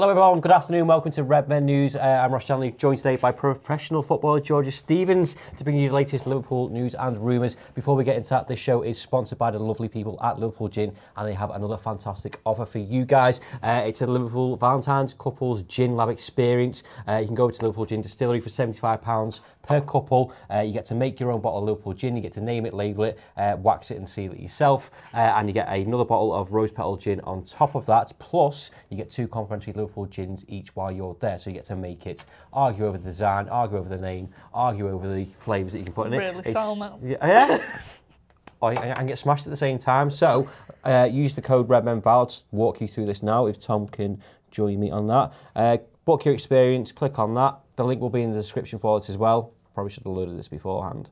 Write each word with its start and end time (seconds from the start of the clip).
Hello, 0.00 0.08
everyone. 0.08 0.40
Good 0.40 0.52
afternoon. 0.52 0.86
Welcome 0.86 1.10
to 1.10 1.24
Red 1.24 1.46
Men 1.46 1.66
News. 1.66 1.94
Uh, 1.94 1.98
I'm 2.24 2.32
Ross 2.32 2.44
Stanley, 2.46 2.70
joined 2.78 2.96
today 2.96 3.16
by 3.16 3.30
professional 3.32 4.00
footballer 4.02 4.40
Georgia 4.40 4.70
Stevens 4.70 5.36
to 5.58 5.62
bring 5.62 5.76
you 5.76 5.90
the 5.90 5.94
latest 5.94 6.26
Liverpool 6.26 6.70
news 6.70 6.94
and 6.94 7.18
rumours. 7.18 7.58
Before 7.74 7.94
we 7.94 8.02
get 8.02 8.16
into 8.16 8.30
that, 8.30 8.48
this 8.48 8.58
show 8.58 8.80
is 8.80 8.98
sponsored 8.98 9.36
by 9.36 9.50
the 9.50 9.58
lovely 9.58 9.88
people 9.90 10.18
at 10.24 10.38
Liverpool 10.38 10.68
Gin, 10.68 10.94
and 11.18 11.28
they 11.28 11.34
have 11.34 11.50
another 11.50 11.76
fantastic 11.76 12.40
offer 12.46 12.64
for 12.64 12.78
you 12.78 13.04
guys. 13.04 13.42
Uh, 13.62 13.82
it's 13.84 14.00
a 14.00 14.06
Liverpool 14.06 14.56
Valentine's 14.56 15.12
Couples 15.12 15.60
Gin 15.64 15.96
Lab 15.96 16.08
experience. 16.08 16.82
Uh, 17.06 17.18
you 17.20 17.26
can 17.26 17.34
go 17.34 17.50
to 17.50 17.60
Liverpool 17.62 17.84
Gin 17.84 18.00
Distillery 18.00 18.40
for 18.40 18.48
£75 18.48 19.40
per 19.62 19.82
couple. 19.82 20.32
Uh, 20.50 20.60
you 20.60 20.72
get 20.72 20.86
to 20.86 20.94
make 20.94 21.20
your 21.20 21.30
own 21.30 21.42
bottle 21.42 21.58
of 21.58 21.64
Liverpool 21.66 21.92
Gin, 21.92 22.16
you 22.16 22.22
get 22.22 22.32
to 22.32 22.40
name 22.40 22.64
it, 22.64 22.72
label 22.72 23.04
it, 23.04 23.18
uh, 23.36 23.54
wax 23.60 23.90
it, 23.90 23.98
and 23.98 24.08
seal 24.08 24.32
it 24.32 24.40
yourself. 24.40 24.90
Uh, 25.12 25.18
and 25.18 25.46
you 25.46 25.52
get 25.52 25.68
another 25.68 26.06
bottle 26.06 26.34
of 26.34 26.54
Rose 26.54 26.72
Petal 26.72 26.96
Gin 26.96 27.20
on 27.20 27.44
top 27.44 27.74
of 27.74 27.84
that. 27.84 28.10
Plus, 28.18 28.70
you 28.88 28.96
get 28.96 29.10
two 29.10 29.28
complimentary 29.28 29.74
Liverpool 29.74 29.89
multiple 29.96 30.06
gins 30.24 30.44
each 30.48 30.74
while 30.76 30.92
you're 30.92 31.16
there. 31.20 31.38
So 31.38 31.50
you 31.50 31.54
get 31.54 31.64
to 31.66 31.76
make 31.76 32.06
it, 32.06 32.24
argue 32.52 32.86
over 32.86 32.98
the 32.98 33.04
design, 33.04 33.48
argue 33.48 33.78
over 33.78 33.88
the 33.88 33.98
name, 34.00 34.28
argue 34.54 34.88
over 34.88 35.12
the 35.12 35.24
flavours 35.38 35.72
that 35.72 35.78
you 35.80 35.84
can 35.84 35.92
put 35.94 36.06
in 36.06 36.12
really 36.12 36.26
it. 36.26 36.30
Really 36.46 36.52
sell 36.52 36.98
Yeah. 37.02 37.70
and 38.62 39.08
get 39.08 39.16
smashed 39.18 39.46
at 39.46 39.50
the 39.50 39.56
same 39.56 39.78
time. 39.78 40.10
So 40.10 40.48
uh, 40.84 41.08
use 41.10 41.34
the 41.34 41.42
code 41.42 41.68
RedMenVal. 41.68 42.38
to 42.38 42.44
walk 42.52 42.80
you 42.80 42.88
through 42.88 43.06
this 43.06 43.22
now 43.22 43.46
if 43.46 43.58
Tom 43.58 43.88
can 43.88 44.20
join 44.50 44.78
me 44.78 44.90
on 44.90 45.06
that. 45.08 45.32
Uh, 45.56 45.78
book 46.04 46.24
your 46.24 46.34
experience, 46.34 46.92
click 46.92 47.18
on 47.18 47.34
that. 47.34 47.56
The 47.76 47.84
link 47.84 48.00
will 48.00 48.10
be 48.10 48.22
in 48.22 48.30
the 48.32 48.36
description 48.38 48.78
for 48.78 48.98
it 48.98 49.08
as 49.08 49.16
well. 49.18 49.52
Probably 49.74 49.90
should 49.90 50.04
have 50.04 50.12
loaded 50.12 50.36
this 50.38 50.48
beforehand. 50.48 51.10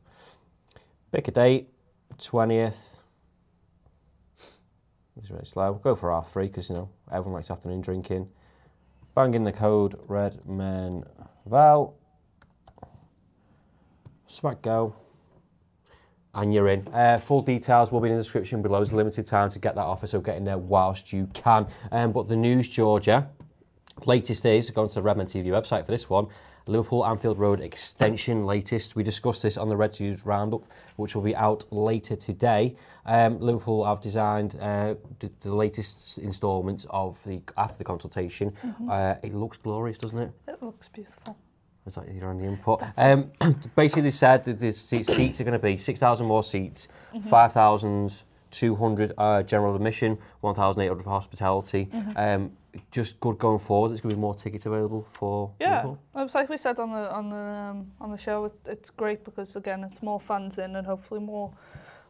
Pick 1.12 1.27
a 1.29 1.31
date, 1.31 1.69
20th. 2.19 2.95
It's 5.17 5.28
very 5.28 5.47
slow. 5.47 5.75
Go 5.83 5.97
for 5.97 6.12
half 6.12 6.31
three 6.33 6.47
because, 6.47 6.69
you 6.69 6.77
know, 6.77 6.91
everyone 7.10 7.33
likes 7.39 7.50
afternoon 7.50 7.81
drinking 7.81 8.28
bang 9.19 9.34
in 9.34 9.43
the 9.43 9.51
code 9.53 9.99
red 10.06 10.39
men 10.47 11.03
val 11.45 11.97
smack 14.29 14.62
go 14.62 14.95
and 16.37 16.55
you're 16.55 16.69
in. 16.69 16.87
Uh, 16.95 17.17
full 17.19 17.41
details 17.41 17.91
will 17.91 17.99
be 17.99 18.11
in 18.11 18.12
the 18.15 18.21
description 18.23 18.62
below. 18.62 18.78
There's 18.78 18.93
limited 18.93 19.27
time 19.27 19.51
to 19.51 19.59
get 19.59 19.75
that 19.75 19.81
offer, 19.83 20.07
so 20.07 20.21
get 20.21 20.37
in 20.37 20.45
there 20.45 20.59
whilst 20.59 21.12
you 21.12 21.27
can. 21.33 21.67
Um, 21.91 22.12
but 22.12 22.28
the 22.28 22.37
news, 22.37 22.69
Georgia, 22.69 23.28
Latest 24.06 24.44
is, 24.47 24.70
going 24.70 24.88
to 24.88 24.94
the 24.97 25.03
Redman 25.03 25.26
TV 25.26 25.47
website 25.47 25.84
for 25.84 25.91
this 25.91 26.09
one, 26.09 26.26
Liverpool 26.66 27.06
Anfield 27.06 27.38
Road 27.38 27.60
extension 27.60 28.44
latest. 28.44 28.94
We 28.94 29.03
discussed 29.03 29.42
this 29.42 29.56
on 29.56 29.69
the 29.70 29.76
Red 29.76 29.94
Shoes 29.94 30.26
Roundup, 30.26 30.64
which 30.97 31.14
will 31.16 31.22
be 31.22 31.34
out 31.34 31.64
later 31.72 32.14
today. 32.14 32.76
Um, 33.06 33.41
Liverpool 33.41 33.84
have 33.86 34.00
designed 34.00 34.56
uh, 34.60 34.94
the, 35.19 35.31
the, 35.41 35.54
latest 35.54 36.19
instalment 36.19 36.84
of 36.91 37.22
the 37.25 37.41
after 37.56 37.78
the 37.78 37.84
consultation. 37.84 38.53
Mm-hmm. 38.64 38.91
Uh, 38.91 39.14
it 39.22 39.32
looks 39.32 39.56
glorious, 39.56 39.97
doesn't 39.97 40.19
it? 40.19 40.30
It 40.47 40.62
looks 40.62 40.88
beautiful. 40.88 41.38
It's 41.86 41.97
like 41.97 42.09
you're 42.12 42.28
on 42.28 42.36
the 42.36 42.44
input. 42.44 42.82
Um, 42.98 43.32
basically, 43.75 44.03
they 44.03 44.10
said 44.10 44.44
that 44.44 44.59
the 44.59 44.70
seats 44.72 45.41
are 45.41 45.44
going 45.44 45.59
to 45.59 45.59
be 45.59 45.78
6,000 45.78 46.26
more 46.26 46.42
seats, 46.42 46.88
mm-hmm. 47.15 47.91
uh, 49.19 49.42
general 49.44 49.75
admission, 49.75 50.19
1,800 50.42 51.03
for 51.03 51.09
hospitality. 51.10 51.86
Mm-hmm. 51.86 52.12
Um, 52.16 52.53
just 52.91 53.21
good 53.21 53.39
going 53.39 53.59
forward. 53.59 53.91
There's 53.91 54.00
going 54.00 54.11
to 54.11 54.16
be 54.16 54.21
more 54.21 54.34
tickets 54.34 54.66
available 54.66 55.06
for. 55.11 55.53
Yeah, 55.61 55.78
people. 55.81 55.99
it's 56.16 56.34
like 56.34 56.49
we 56.49 56.59
said 56.59 56.78
on 56.78 56.91
the 56.93 57.11
on 57.11 57.31
the 57.31 57.37
um, 57.37 57.93
on 58.00 58.11
the 58.11 58.16
show. 58.19 58.47
It, 58.47 58.53
it's 58.66 58.91
great 58.91 59.25
because 59.25 59.55
again, 59.56 59.84
it's 59.84 60.03
more 60.03 60.21
fans 60.21 60.59
in 60.59 60.77
and 60.77 60.87
hopefully 60.87 61.21
more 61.21 61.53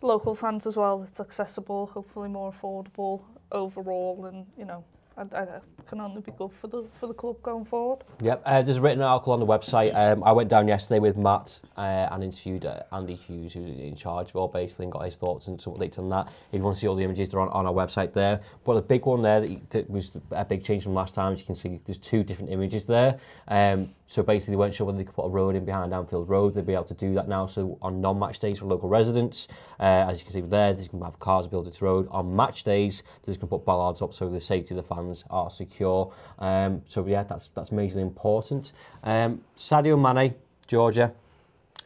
local 0.02 0.34
fans 0.34 0.66
as 0.66 0.76
well. 0.76 1.02
It's 1.02 1.20
accessible, 1.20 1.86
hopefully 1.86 2.28
more 2.28 2.52
affordable 2.52 3.22
overall, 3.52 4.24
and 4.26 4.46
you 4.56 4.64
know 4.64 4.84
and 5.18 5.34
I 5.34 5.46
can 5.86 6.00
only 6.00 6.20
be 6.20 6.32
good 6.32 6.52
for 6.52 6.68
the 6.68 6.84
for 6.84 7.06
the 7.08 7.14
club 7.14 7.42
going 7.42 7.64
forward. 7.64 8.04
Yep, 8.22 8.42
uh, 8.44 8.62
there's 8.62 8.76
a 8.76 8.80
written 8.80 9.02
article 9.02 9.32
on 9.32 9.40
the 9.40 9.46
website. 9.46 9.92
Um, 9.94 10.22
I 10.22 10.32
went 10.32 10.48
down 10.48 10.68
yesterday 10.68 11.00
with 11.00 11.16
Matt 11.16 11.60
uh, 11.76 11.80
and 12.10 12.22
interviewed 12.22 12.64
uh, 12.66 12.80
Andy 12.92 13.14
Hughes, 13.16 13.52
who's 13.54 13.68
in 13.68 13.96
charge 13.96 14.30
of 14.30 14.36
all 14.36 14.48
basically, 14.48 14.84
and 14.84 14.92
got 14.92 15.04
his 15.04 15.16
thoughts 15.16 15.48
and 15.48 15.60
some 15.60 15.74
updates 15.74 15.98
on 15.98 16.08
that. 16.10 16.28
If 16.48 16.54
you 16.58 16.62
want 16.62 16.76
to 16.76 16.80
see 16.80 16.86
all 16.86 16.94
the 16.94 17.04
images, 17.04 17.30
they're 17.30 17.40
on, 17.40 17.48
on 17.48 17.66
our 17.66 17.72
website 17.72 18.12
there. 18.12 18.40
But 18.64 18.74
the 18.74 18.82
big 18.82 19.06
one 19.06 19.22
there 19.22 19.40
that, 19.40 19.50
you, 19.50 19.60
that 19.70 19.90
was 19.90 20.12
a 20.30 20.44
big 20.44 20.64
change 20.64 20.84
from 20.84 20.94
last 20.94 21.14
time, 21.14 21.32
as 21.32 21.40
you 21.40 21.46
can 21.46 21.54
see, 21.54 21.80
there's 21.84 21.98
two 21.98 22.22
different 22.22 22.52
images 22.52 22.84
there. 22.86 23.18
Um, 23.48 23.90
so 24.06 24.22
basically, 24.22 24.52
they 24.52 24.56
weren't 24.56 24.74
sure 24.74 24.86
whether 24.86 24.96
they 24.98 25.04
could 25.04 25.14
put 25.16 25.26
a 25.26 25.28
road 25.28 25.54
in 25.54 25.66
behind 25.66 25.92
Anfield 25.92 26.30
Road. 26.30 26.54
They'd 26.54 26.64
be 26.64 26.72
able 26.72 26.84
to 26.84 26.94
do 26.94 27.12
that 27.14 27.28
now. 27.28 27.44
So 27.44 27.76
on 27.82 28.00
non-match 28.00 28.38
days 28.38 28.58
for 28.58 28.64
local 28.64 28.88
residents, 28.88 29.48
uh, 29.78 29.82
as 30.08 30.18
you 30.18 30.24
can 30.24 30.32
see 30.32 30.40
there, 30.40 30.72
they 30.72 30.86
can 30.86 31.00
have 31.02 31.18
cars 31.18 31.46
built 31.46 31.66
its 31.66 31.82
road. 31.82 32.08
On 32.10 32.34
match 32.34 32.62
days, 32.64 33.02
they 33.26 33.34
can 33.34 33.48
put 33.48 33.66
ballards 33.66 34.00
up 34.00 34.14
so 34.14 34.30
the 34.30 34.40
safety 34.40 34.74
of 34.74 34.76
the 34.88 34.94
fans 34.94 35.07
fans 35.08 35.24
are 35.30 35.50
secure. 35.50 36.12
Um, 36.38 36.82
so 36.88 37.06
yeah, 37.06 37.24
that's 37.24 37.48
that's 37.54 37.70
majorly 37.70 38.02
important. 38.02 38.72
Um, 39.02 39.42
Sadio 39.56 39.96
Mane, 40.00 40.34
Georgia. 40.66 41.12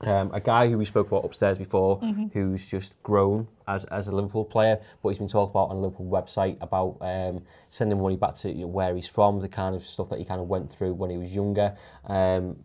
Um, 0.04 0.32
a 0.34 0.40
guy 0.40 0.68
who 0.68 0.78
we 0.78 0.84
spoke 0.84 1.06
about 1.06 1.24
upstairs 1.24 1.58
before, 1.58 2.00
mm-hmm. 2.00 2.26
who's 2.32 2.68
just 2.68 3.00
grown 3.04 3.46
as, 3.68 3.84
as 3.84 4.08
a 4.08 4.12
Liverpool 4.12 4.44
player, 4.44 4.80
but 5.00 5.10
he's 5.10 5.18
been 5.18 5.28
talked 5.28 5.52
about 5.52 5.68
on 5.70 5.76
the 5.76 5.82
Liverpool 5.82 6.06
website 6.10 6.56
about 6.60 6.96
um, 7.00 7.44
sending 7.70 8.02
money 8.02 8.16
back 8.16 8.34
to 8.34 8.48
you 8.50 8.62
know, 8.62 8.66
where 8.66 8.96
he's 8.96 9.06
from, 9.06 9.38
the 9.38 9.48
kind 9.48 9.76
of 9.76 9.86
stuff 9.86 10.08
that 10.08 10.18
he 10.18 10.24
kind 10.24 10.40
of 10.40 10.48
went 10.48 10.72
through 10.72 10.94
when 10.94 11.08
he 11.08 11.16
was 11.16 11.32
younger. 11.32 11.76
Um, 12.08 12.56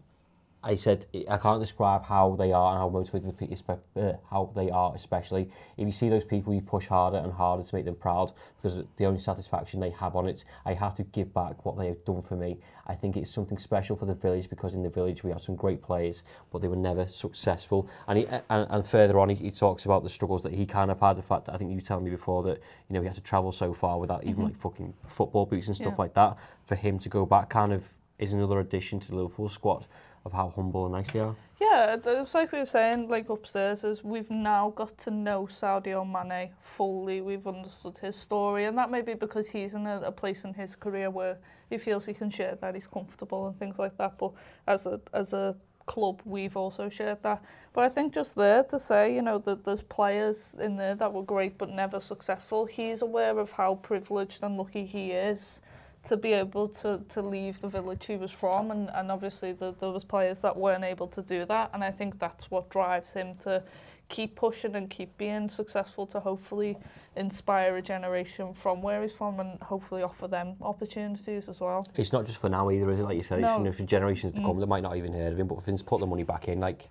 I 0.64 0.74
said 0.76 1.06
I 1.30 1.38
can't 1.38 1.60
describe 1.62 2.04
how 2.04 2.36
they 2.36 2.52
are 2.52 2.72
and 2.72 2.80
how 2.80 2.90
motivated 2.90 3.32
the 3.38 3.76
uh, 4.02 4.18
how 4.30 4.52
they 4.56 4.72
are. 4.72 4.94
Especially 4.96 5.50
if 5.78 5.86
you 5.86 5.92
see 5.92 6.10
those 6.10 6.26
people, 6.26 6.54
you 6.54 6.62
push 6.62 6.88
harder 6.88 7.18
and 7.18 7.32
harder 7.32 7.64
to 7.64 7.76
make 7.76 7.86
them 7.86 7.96
proud 7.96 8.32
because 8.58 8.82
the 8.98 9.06
only 9.06 9.20
satisfaction 9.20 9.80
they 9.80 9.92
have 9.92 10.16
on 10.16 10.28
it. 10.28 10.46
I 10.66 10.74
have 10.74 10.96
to 10.96 11.04
give 11.04 11.32
back 11.34 11.64
what 11.66 11.78
they 11.78 11.86
have 11.88 12.04
done 12.06 12.22
for 12.24 12.36
me. 12.36 12.58
I 12.88 12.96
think 12.96 13.18
it's 13.18 13.30
something 13.32 13.58
special 13.58 13.96
for 13.96 14.06
the 14.06 14.16
village 14.16 14.50
because 14.50 14.74
in 14.74 14.82
the 14.82 14.90
village 14.90 15.24
we 15.24 15.30
had 15.32 15.42
some 15.42 15.56
great 15.56 15.82
players, 15.82 16.24
but 16.52 16.62
they 16.62 16.68
were 16.70 16.76
never 16.76 17.08
successful. 17.08 17.88
And 18.08 18.20
he, 18.20 18.26
and, 18.28 18.44
and 18.50 18.86
further 18.86 19.20
on, 19.20 19.30
he, 19.30 19.36
he, 19.36 19.52
talks 19.52 19.86
about 19.86 20.04
the 20.04 20.10
struggles 20.10 20.42
that 20.44 20.54
he 20.54 20.66
kind 20.66 20.90
of 20.90 21.00
had. 21.00 21.14
The 21.18 21.22
fact 21.22 21.46
that 21.46 21.54
I 21.54 21.58
think 21.58 21.72
you 21.72 21.82
telling 21.82 22.04
me 22.06 22.10
before 22.12 22.42
that 22.44 22.62
you 22.90 22.96
know 22.96 23.02
he 23.02 23.08
had 23.08 23.16
to 23.16 23.24
travel 23.24 23.52
so 23.52 23.74
far 23.74 24.00
without 24.00 24.24
even 24.24 24.38
mm-hmm. 24.38 24.44
like 24.46 24.56
fucking 24.56 24.94
football 25.06 25.46
boots 25.46 25.68
and 25.68 25.76
stuff 25.76 25.96
yeah. 25.98 26.02
like 26.02 26.14
that 26.16 26.38
for 26.66 26.76
him 26.76 26.98
to 27.00 27.10
go 27.10 27.26
back 27.28 27.50
kind 27.52 27.72
of 27.74 27.88
is 28.18 28.34
another 28.34 28.60
addition 28.60 29.00
to 29.00 29.10
the 29.10 29.16
Liverpool 29.16 29.48
squad 29.48 29.86
of 30.28 30.34
how 30.34 30.50
humble 30.50 30.86
and 30.86 30.94
nice 30.94 31.10
they 31.10 31.20
are. 31.20 31.36
Yeah, 31.60 31.96
it's 32.04 32.36
like 32.36 32.52
we 32.52 32.60
were 32.60 32.66
saying, 32.66 33.10
like 33.10 33.30
upstairs, 33.30 33.84
is 33.84 34.04
we've 34.04 34.30
now 34.30 34.70
got 34.76 34.96
to 35.00 35.12
know 35.12 35.48
Sadio 35.48 36.04
Mane 36.16 36.52
fully. 36.62 37.20
We've 37.22 37.48
understood 37.48 37.98
his 37.98 38.16
story, 38.16 38.66
and 38.66 38.78
that 38.78 38.92
may 38.92 39.02
be 39.02 39.16
because 39.16 39.50
he's 39.50 39.74
in 39.74 39.88
a, 39.88 40.02
a 40.02 40.12
place 40.12 40.44
in 40.44 40.54
his 40.54 40.76
career 40.76 41.10
where 41.10 41.38
he 41.72 41.80
feels 41.80 42.06
he 42.06 42.14
can 42.14 42.30
share 42.30 42.56
that, 42.62 42.76
he's 42.76 42.86
comfortable 42.86 43.48
and 43.48 43.58
things 43.58 43.80
like 43.80 43.98
that. 43.98 44.20
But 44.20 44.34
as 44.68 44.86
a 44.86 45.02
as 45.14 45.34
a 45.34 45.56
club, 45.88 46.22
we've 46.26 46.56
also 46.58 46.90
shared 46.90 47.24
that. 47.24 47.44
But 47.74 47.86
I 47.86 47.90
think 47.90 48.14
just 48.14 48.36
there 48.36 48.64
to 48.66 48.78
say, 48.78 49.16
you 49.16 49.22
know, 49.22 49.40
that 49.40 49.64
there's 49.64 49.82
players 49.82 50.56
in 50.60 50.76
there 50.78 50.96
that 50.96 51.12
were 51.12 51.24
great 51.24 51.58
but 51.58 51.70
never 51.70 52.00
successful. 52.02 52.66
He's 52.66 53.02
aware 53.02 53.40
of 53.40 53.54
how 53.54 53.76
privileged 53.76 54.44
and 54.44 54.58
lucky 54.58 54.86
he 54.86 55.12
is 55.12 55.62
to 56.08 56.18
be 56.18 56.34
able 56.34 56.68
to, 56.68 57.02
to 57.10 57.22
leave 57.22 57.60
the 57.62 57.68
village 57.68 58.06
he 58.08 58.18
was 58.18 58.32
from. 58.32 58.72
And, 58.72 58.90
and 58.94 59.12
obviously 59.12 59.54
the, 59.54 59.74
there 59.80 59.92
was 59.92 60.04
players 60.04 60.40
that 60.40 60.56
weren't 60.56 60.84
able 60.84 61.08
to 61.08 61.22
do 61.22 61.46
that. 61.46 61.70
And 61.74 61.84
I 61.84 61.92
think 61.92 62.20
that's 62.20 62.50
what 62.50 62.70
drives 62.70 63.12
him 63.14 63.36
to 63.44 63.64
keep 64.10 64.36
pushing 64.36 64.76
and 64.76 64.90
keep 64.90 65.18
being 65.18 65.50
successful 65.50 66.08
to 66.08 66.20
hopefully 66.22 66.78
inspire 67.18 67.76
a 67.76 67.82
generation 67.82 68.54
from 68.54 68.82
where 68.82 69.02
he's 69.02 69.12
from 69.14 69.40
and 69.40 69.60
hopefully 69.62 70.02
offer 70.02 70.28
them 70.28 70.56
opportunities 70.62 71.50
as 71.50 71.60
well. 71.60 71.86
It's 71.96 72.14
not 72.14 72.26
just 72.26 72.40
for 72.40 72.48
now 72.48 72.70
either, 72.70 72.90
is 72.90 73.02
it? 73.02 73.04
Like 73.04 73.18
you 73.18 73.24
said, 73.24 73.42
no. 73.42 73.66
it's 73.66 73.78
for 73.80 73.86
generations 73.86 74.32
to 74.34 74.42
come 74.42 74.58
mm. 74.58 74.60
that 74.62 74.68
might 74.68 74.84
not 74.84 74.96
even 74.96 75.14
hear 75.14 75.28
of 75.28 75.38
him, 75.40 75.48
but 75.48 75.58
if 75.58 75.66
he's 75.66 75.82
put 75.82 76.00
the 76.00 76.08
money 76.08 76.24
back 76.24 76.48
in, 76.48 76.60
like, 76.62 76.90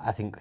I 0.00 0.10
think 0.10 0.38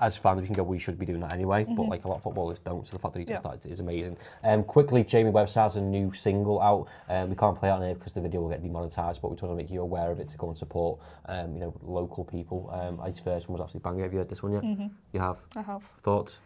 as 0.00 0.16
fans, 0.16 0.40
we 0.40 0.46
can 0.46 0.54
go, 0.54 0.62
we 0.62 0.78
should 0.78 0.98
be 0.98 1.06
doing 1.06 1.20
that 1.20 1.32
anyway, 1.32 1.64
mm-hmm. 1.64 1.74
but 1.74 1.86
like 1.88 2.04
a 2.04 2.08
lot 2.08 2.16
of 2.16 2.22
footballers 2.22 2.58
don't, 2.58 2.86
so 2.86 2.92
the 2.92 2.98
fact 2.98 3.14
that 3.14 3.20
he 3.20 3.24
just 3.24 3.36
yeah. 3.36 3.40
started 3.50 3.70
is 3.70 3.80
amazing. 3.80 4.16
Um, 4.44 4.62
quickly, 4.62 5.02
Jamie 5.04 5.30
Webb 5.30 5.50
has 5.50 5.76
a 5.76 5.80
new 5.80 6.12
single 6.12 6.60
out. 6.60 6.86
Um, 7.08 7.30
we 7.30 7.36
can't 7.36 7.56
play 7.58 7.68
it 7.68 7.72
on 7.72 7.82
here 7.82 7.94
because 7.94 8.12
the 8.12 8.20
video 8.20 8.40
will 8.42 8.48
get 8.48 8.62
demonetized, 8.62 9.20
but 9.20 9.30
we 9.30 9.34
just 9.36 9.42
want 9.42 9.58
to 9.58 9.62
make 9.64 9.70
you 9.72 9.80
aware 9.82 10.10
of 10.10 10.20
it 10.20 10.28
to 10.30 10.38
go 10.38 10.48
and 10.48 10.56
support 10.56 11.00
um, 11.26 11.54
you 11.54 11.60
know, 11.60 11.74
local 11.82 12.24
people. 12.24 12.70
Um, 12.72 12.98
his 13.06 13.18
first 13.20 13.48
one 13.48 13.58
was 13.58 13.64
absolutely 13.66 13.88
banging. 13.88 14.02
Have 14.02 14.12
you 14.12 14.18
heard 14.18 14.28
this 14.28 14.42
one 14.42 14.52
yet? 14.52 14.62
Mm-hmm. 14.62 14.86
You 15.12 15.20
have? 15.20 15.40
I 15.56 15.62
have. 15.62 15.82
Thoughts? 16.00 16.38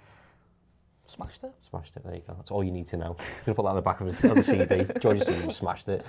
Smashed 1.04 1.43
it. 1.44 1.52
Smashed 1.69 1.96
it, 1.96 2.04
there 2.04 2.14
you 2.14 2.22
go. 2.26 2.32
That's 2.34 2.50
all 2.50 2.62
you 2.62 2.70
need 2.70 2.87
to 2.88 2.96
know. 2.96 3.10
I'm 3.19 3.25
going 3.44 3.44
to 3.44 3.54
put 3.54 3.62
that 3.64 3.69
on 3.70 3.76
the 3.76 3.82
back 3.82 4.00
of 4.00 4.06
the, 4.06 4.31
of 4.31 4.37
the 4.37 4.43
CD. 4.43 4.87
George 5.00 5.20
Seaman 5.22 5.50
smashed 5.52 5.88
it. 5.88 6.06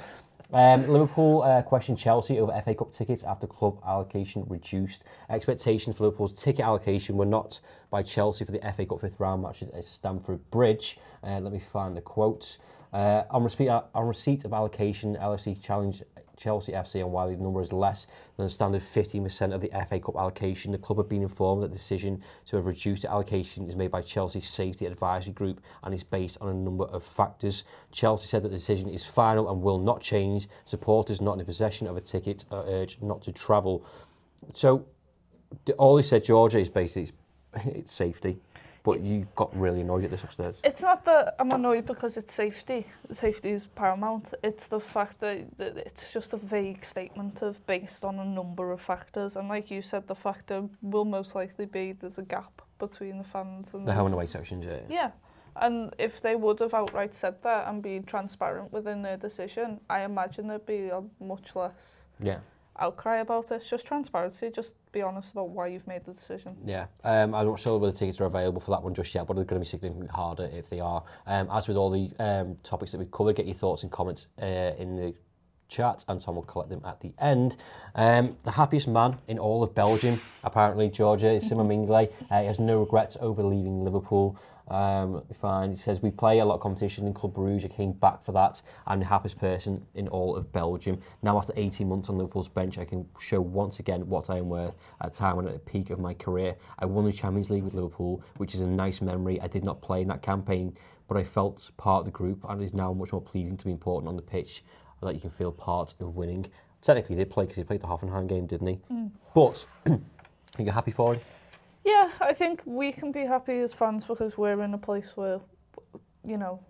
Um, 0.53 0.87
Liverpool 0.87 1.41
uh, 1.41 1.61
questioned 1.63 1.97
Chelsea 1.97 2.39
over 2.39 2.61
FA 2.63 2.75
Cup 2.75 2.93
tickets 2.93 3.23
after 3.23 3.47
club 3.47 3.79
allocation 3.85 4.45
reduced. 4.47 5.03
Expectations 5.29 5.97
for 5.97 6.05
Liverpool's 6.05 6.33
ticket 6.33 6.63
allocation 6.65 7.17
were 7.17 7.25
not 7.25 7.59
by 7.89 8.03
Chelsea 8.03 8.45
for 8.45 8.51
the 8.51 8.59
FA 8.73 8.85
Cup 8.85 9.01
fifth 9.01 9.19
round 9.19 9.41
match 9.41 9.63
at 9.63 9.83
Stamford 9.83 10.39
Bridge. 10.51 10.97
Uh, 11.23 11.39
let 11.39 11.51
me 11.51 11.59
find 11.59 11.97
the 11.97 12.01
quote. 12.01 12.57
Uh, 12.93 13.23
on, 13.31 13.43
receipt, 13.43 13.69
uh, 13.69 13.81
on 13.95 14.07
receipt 14.07 14.45
of 14.45 14.53
allocation, 14.53 15.15
LFC 15.15 15.59
challenged 15.59 16.03
Chelsea 16.37 16.71
FC 16.71 17.01
and 17.01 17.11
while 17.11 17.29
the 17.29 17.35
number 17.37 17.61
is 17.61 17.71
less 17.71 18.07
than 18.37 18.45
the 18.45 18.49
standard 18.49 18.81
15% 18.81 19.53
of 19.53 19.61
the 19.61 19.69
FA 19.87 19.99
Cup 19.99 20.15
allocation, 20.15 20.71
the 20.71 20.77
club 20.77 20.97
have 20.97 21.09
been 21.09 21.21
informed 21.21 21.63
that 21.63 21.67
the 21.69 21.77
decision 21.77 22.21
to 22.45 22.55
have 22.55 22.65
reduced 22.65 23.03
the 23.03 23.11
allocation 23.11 23.67
is 23.67 23.75
made 23.75 23.91
by 23.91 24.01
Chelsea's 24.01 24.47
safety 24.49 24.85
advisory 24.85 25.33
group 25.33 25.61
and 25.83 25.93
is 25.93 26.03
based 26.03 26.37
on 26.41 26.49
a 26.49 26.53
number 26.53 26.85
of 26.85 27.03
factors. 27.03 27.63
Chelsea 27.91 28.27
said 28.27 28.41
that 28.43 28.49
the 28.49 28.55
decision 28.57 28.89
is 28.89 29.05
final 29.05 29.49
and 29.51 29.61
will 29.61 29.79
not 29.79 30.01
change. 30.01 30.47
Supporters 30.65 31.21
not 31.21 31.39
in 31.39 31.45
possession 31.45 31.87
of 31.87 31.97
a 31.97 32.01
ticket 32.01 32.45
are 32.51 32.63
urged 32.67 33.01
not 33.03 33.21
to 33.23 33.31
travel. 33.31 33.83
So 34.53 34.85
all 35.77 35.95
they 35.95 36.01
said, 36.01 36.23
Georgia, 36.23 36.59
is 36.59 36.69
basically 36.69 37.13
it's 37.65 37.93
safety. 37.93 38.39
but 38.83 38.99
you 39.01 39.25
got 39.35 39.55
really 39.59 39.81
annoyed 39.81 40.03
at 40.03 40.11
this 40.11 40.23
upstairs. 40.25 40.59
It's 40.63 40.81
not 40.81 41.05
that 41.05 41.35
I'm 41.39 41.51
annoyed 41.51 41.85
because 41.85 42.17
it's 42.17 42.33
safety. 42.33 42.85
Safety 43.09 43.51
is 43.51 43.67
paramount. 43.67 44.33
It's 44.43 44.67
the 44.67 44.79
fact 44.79 45.21
that, 45.21 45.57
that 45.57 45.77
it's 45.77 46.11
just 46.11 46.33
a 46.33 46.37
vague 46.37 46.83
statement 46.83 47.41
of 47.41 47.65
based 47.65 48.03
on 48.03 48.19
a 48.19 48.25
number 48.25 48.71
of 48.71 48.81
factors. 48.81 49.37
And 49.37 49.47
like 49.47 49.71
you 49.71 49.81
said, 49.81 50.05
the 50.07 50.15
factor 50.15 50.67
will 50.81 51.05
most 51.05 51.33
likely 51.33 51.65
be 51.65 51.93
there's 51.93 52.17
a 52.17 52.23
gap 52.23 52.61
between 52.77 53.19
the 53.19 53.23
fans 53.23 53.73
and 53.73 53.87
the 53.87 53.93
home 53.93 54.07
and 54.07 54.15
away 54.15 54.25
sections. 54.25 54.65
Yeah. 54.65 54.79
Yeah. 54.89 55.11
And 55.55 55.93
if 55.99 56.19
they 56.19 56.35
would 56.35 56.59
have 56.59 56.73
outright 56.73 57.13
said 57.13 57.41
that 57.43 57.67
and 57.67 57.81
been 57.81 58.03
transparent 58.03 58.73
within 58.73 59.01
their 59.03 59.17
decision, 59.17 59.79
I 59.89 60.01
imagine 60.01 60.47
there'd 60.47 60.65
be 60.65 60.89
a 60.89 61.03
much 61.21 61.55
less 61.55 62.05
yeah. 62.19 62.39
outcry 62.77 63.17
about 63.17 63.49
it. 63.51 63.61
It's 63.61 63.69
just 63.69 63.85
transparency, 63.85 64.49
just 64.53 64.73
be 64.93 65.01
honest 65.01 65.31
about 65.33 65.49
why 65.49 65.67
you've 65.67 65.87
made 65.87 66.05
the 66.05 66.13
decision. 66.13 66.55
Yeah, 66.63 66.85
um, 67.03 67.35
I'm 67.35 67.45
not 67.47 67.59
sure 67.59 67.77
whether 67.77 67.91
tickets 67.91 68.21
are 68.21 68.25
available 68.25 68.61
for 68.61 68.71
that 68.71 68.81
one 68.81 68.93
just 68.93 69.13
yet, 69.13 69.27
but 69.27 69.37
it's 69.37 69.49
going 69.49 69.59
to 69.59 69.63
be 69.65 69.69
significantly 69.69 70.13
harder 70.13 70.49
if 70.53 70.69
they 70.69 70.79
are. 70.79 71.03
Um, 71.27 71.49
as 71.51 71.67
with 71.67 71.75
all 71.75 71.89
the 71.89 72.11
um, 72.23 72.55
topics 72.63 72.93
that 72.93 72.99
we 72.99 73.05
covered, 73.11 73.35
get 73.35 73.45
your 73.45 73.55
thoughts 73.55 73.83
and 73.83 73.91
comments 73.91 74.27
uh, 74.41 74.45
in 74.77 74.95
the 74.95 75.13
chat 75.67 76.05
and 76.07 76.21
Tom 76.21 76.35
will 76.35 76.43
collect 76.43 76.69
them 76.69 76.81
at 76.85 76.99
the 77.01 77.11
end. 77.19 77.57
Um, 77.95 78.37
the 78.43 78.51
happiest 78.51 78.87
man 78.87 79.17
in 79.27 79.39
all 79.39 79.63
of 79.63 79.73
Belgium, 79.73 80.21
apparently, 80.43 80.89
Georgia, 80.89 81.31
is 81.31 81.49
Simon 81.49 81.67
Mingley. 81.67 82.09
Uh, 82.29 82.41
he 82.41 82.47
has 82.47 82.59
no 82.59 82.81
regrets 82.81 83.17
over 83.19 83.41
leaving 83.41 83.83
Liverpool. 83.83 84.37
Um, 84.69 85.23
we 85.27 85.35
find 85.35 85.73
it 85.73 85.79
says 85.79 86.01
we 86.01 86.09
play 86.11 86.39
a 86.39 86.45
lot 86.45 86.55
of 86.55 86.61
competition 86.61 87.05
in 87.07 87.13
Club 87.13 87.33
Brugge. 87.33 87.65
I 87.65 87.67
came 87.67 87.91
back 87.93 88.21
for 88.23 88.31
that. 88.33 88.61
I'm 88.87 88.99
the 88.99 89.05
happiest 89.05 89.37
person 89.39 89.85
in 89.95 90.07
all 90.07 90.35
of 90.35 90.51
Belgium. 90.53 90.99
Now, 91.21 91.37
after 91.37 91.53
18 91.55 91.87
months 91.87 92.09
on 92.09 92.17
Liverpool's 92.17 92.47
bench, 92.47 92.77
I 92.77 92.85
can 92.85 93.05
show 93.19 93.41
once 93.41 93.79
again 93.79 94.07
what 94.07 94.29
I 94.29 94.37
am 94.37 94.49
worth 94.49 94.75
at 95.01 95.07
a 95.07 95.13
time 95.13 95.35
when 95.37 95.47
at 95.47 95.53
the 95.53 95.59
peak 95.59 95.89
of 95.89 95.99
my 95.99 96.13
career. 96.13 96.55
I 96.79 96.85
won 96.85 97.05
the 97.05 97.11
Champions 97.13 97.49
League 97.49 97.63
with 97.63 97.73
Liverpool, 97.73 98.23
which 98.37 98.55
is 98.55 98.61
a 98.61 98.67
nice 98.67 99.01
memory. 99.01 99.39
I 99.41 99.47
did 99.47 99.63
not 99.65 99.81
play 99.81 100.01
in 100.01 100.07
that 100.07 100.21
campaign, 100.21 100.73
but 101.07 101.17
I 101.17 101.23
felt 101.23 101.71
part 101.77 102.01
of 102.01 102.05
the 102.05 102.11
group, 102.11 102.45
and 102.47 102.61
it 102.61 102.63
is 102.63 102.73
now 102.73 102.93
much 102.93 103.11
more 103.11 103.21
pleasing 103.21 103.57
to 103.57 103.65
be 103.65 103.71
important 103.71 104.07
on 104.07 104.15
the 104.15 104.21
pitch 104.21 104.63
that 105.01 105.13
you 105.13 105.19
can 105.19 105.29
feel 105.29 105.51
part 105.51 105.93
of 105.99 106.15
winning. 106.15 106.45
Technically, 106.81 107.15
he 107.15 107.19
did 107.23 107.29
play 107.29 107.43
because 107.43 107.57
he 107.57 107.63
played 107.65 107.81
the 107.81 107.87
Hoffenheim 107.87 108.27
game, 108.27 108.45
didn't 108.45 108.67
he? 108.67 108.79
Mm. 108.91 109.11
But 109.35 109.65
you're 110.59 110.73
happy 110.73 110.91
for 110.91 111.13
him. 111.15 111.19
Yeah, 111.85 112.09
I 112.21 112.33
think 112.33 112.61
we 112.65 112.91
can 112.91 113.11
be 113.11 113.25
happy 113.25 113.57
as 113.59 113.73
fans 113.73 114.05
because 114.05 114.37
we're 114.37 114.61
in 114.61 114.73
a 114.73 114.77
place 114.77 115.17
where, 115.17 115.41
you 116.25 116.37
know, 116.37 116.61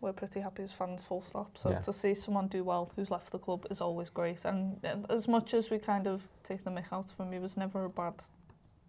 we're 0.00 0.12
pretty 0.12 0.40
happy 0.40 0.64
as 0.64 0.72
fans 0.74 1.02
full 1.02 1.22
stop 1.22 1.56
so 1.56 1.70
yeah. 1.70 1.78
to 1.80 1.90
see 1.94 2.12
someone 2.14 2.46
do 2.48 2.62
well 2.62 2.92
who's 2.94 3.10
left 3.10 3.32
the 3.32 3.38
club 3.38 3.64
is 3.70 3.80
always 3.80 4.10
great 4.10 4.44
and 4.44 4.78
as 5.08 5.26
much 5.26 5.54
as 5.54 5.70
we 5.70 5.78
kind 5.78 6.06
of 6.06 6.28
take 6.42 6.62
the 6.62 6.70
mick 6.70 6.92
out 6.92 7.06
of 7.10 7.18
him 7.18 7.32
he 7.32 7.38
was 7.38 7.56
never 7.56 7.86
a 7.86 7.88
bad 7.88 8.12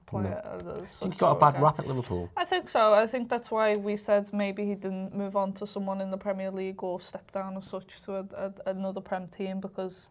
player 0.07 0.41
no. 0.65 0.83
he 1.03 1.07
got 1.15 1.37
a 1.37 1.39
bad 1.39 1.53
guy. 1.53 1.61
rap 1.61 1.79
at 1.79 1.87
Liverpool 1.87 2.29
I 2.35 2.43
think 2.43 2.67
so 2.67 2.93
I 2.93 3.07
think 3.07 3.29
that's 3.29 3.49
why 3.49 3.77
we 3.77 3.95
said 3.95 4.29
maybe 4.33 4.65
he 4.65 4.75
didn't 4.75 5.15
move 5.15 5.37
on 5.37 5.53
to 5.53 5.65
someone 5.65 6.01
in 6.01 6.11
the 6.11 6.17
Premier 6.17 6.51
League 6.51 6.83
or 6.83 6.99
step 6.99 7.31
down 7.31 7.55
or 7.55 7.61
such 7.61 8.01
to 8.03 8.15
a, 8.17 8.25
a, 8.35 8.51
another 8.71 8.99
Prem 8.99 9.25
team 9.25 9.61
because 9.61 10.09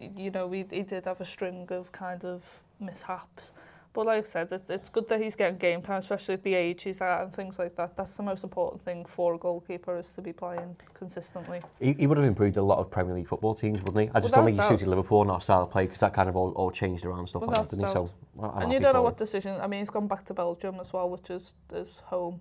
you 0.00 0.30
know 0.30 0.46
we, 0.46 0.64
he 0.70 0.82
did 0.82 1.04
have 1.04 1.20
a 1.20 1.26
string 1.26 1.68
of 1.70 1.92
kind 1.92 2.24
of 2.24 2.62
mishaps 2.80 3.52
But 3.94 4.06
like 4.06 4.24
I 4.24 4.26
said, 4.26 4.50
it, 4.52 4.62
it's 4.70 4.88
good 4.88 5.06
that 5.10 5.20
he's 5.20 5.36
getting 5.36 5.58
game 5.58 5.82
time, 5.82 5.98
especially 5.98 6.34
at 6.34 6.42
the 6.42 6.54
age 6.54 6.84
he's 6.84 7.00
at 7.02 7.22
and 7.24 7.32
things 7.32 7.58
like 7.58 7.76
that. 7.76 7.94
That's 7.94 8.16
the 8.16 8.22
most 8.22 8.42
important 8.42 8.80
thing 8.82 9.04
for 9.04 9.34
a 9.34 9.38
goalkeeper 9.38 9.98
is 9.98 10.10
to 10.14 10.22
be 10.22 10.32
playing 10.32 10.76
consistently. 10.94 11.60
He, 11.78 11.92
he 11.92 12.06
would 12.06 12.16
have 12.16 12.26
improved 12.26 12.56
a 12.56 12.62
lot 12.62 12.78
of 12.78 12.90
Premier 12.90 13.14
League 13.14 13.28
football 13.28 13.54
teams, 13.54 13.80
wouldn't 13.82 13.98
he? 14.00 14.04
I 14.10 14.20
just 14.20 14.24
Without 14.32 14.36
don't 14.36 14.44
think 14.46 14.56
doubt. 14.58 14.70
he 14.70 14.76
suited 14.78 14.88
Liverpool 14.88 15.20
and 15.22 15.30
our 15.30 15.42
style 15.42 15.62
of 15.64 15.70
play 15.70 15.84
because 15.84 16.00
that 16.00 16.14
kind 16.14 16.30
of 16.30 16.36
all, 16.36 16.52
all 16.52 16.70
changed 16.70 17.04
around 17.04 17.26
stuff 17.26 17.42
like 17.42 17.54
that, 17.54 17.68
didn't 17.68 17.84
he? 17.84 17.90
So, 17.90 18.08
and 18.42 18.72
you 18.72 18.80
don't 18.80 18.94
know 18.94 19.02
what 19.02 19.18
decision. 19.18 19.60
I 19.60 19.66
mean, 19.66 19.80
he's 19.80 19.90
gone 19.90 20.08
back 20.08 20.24
to 20.26 20.34
Belgium 20.34 20.78
as 20.80 20.90
well, 20.90 21.10
which 21.10 21.28
is 21.28 21.52
his 21.70 22.00
home. 22.00 22.40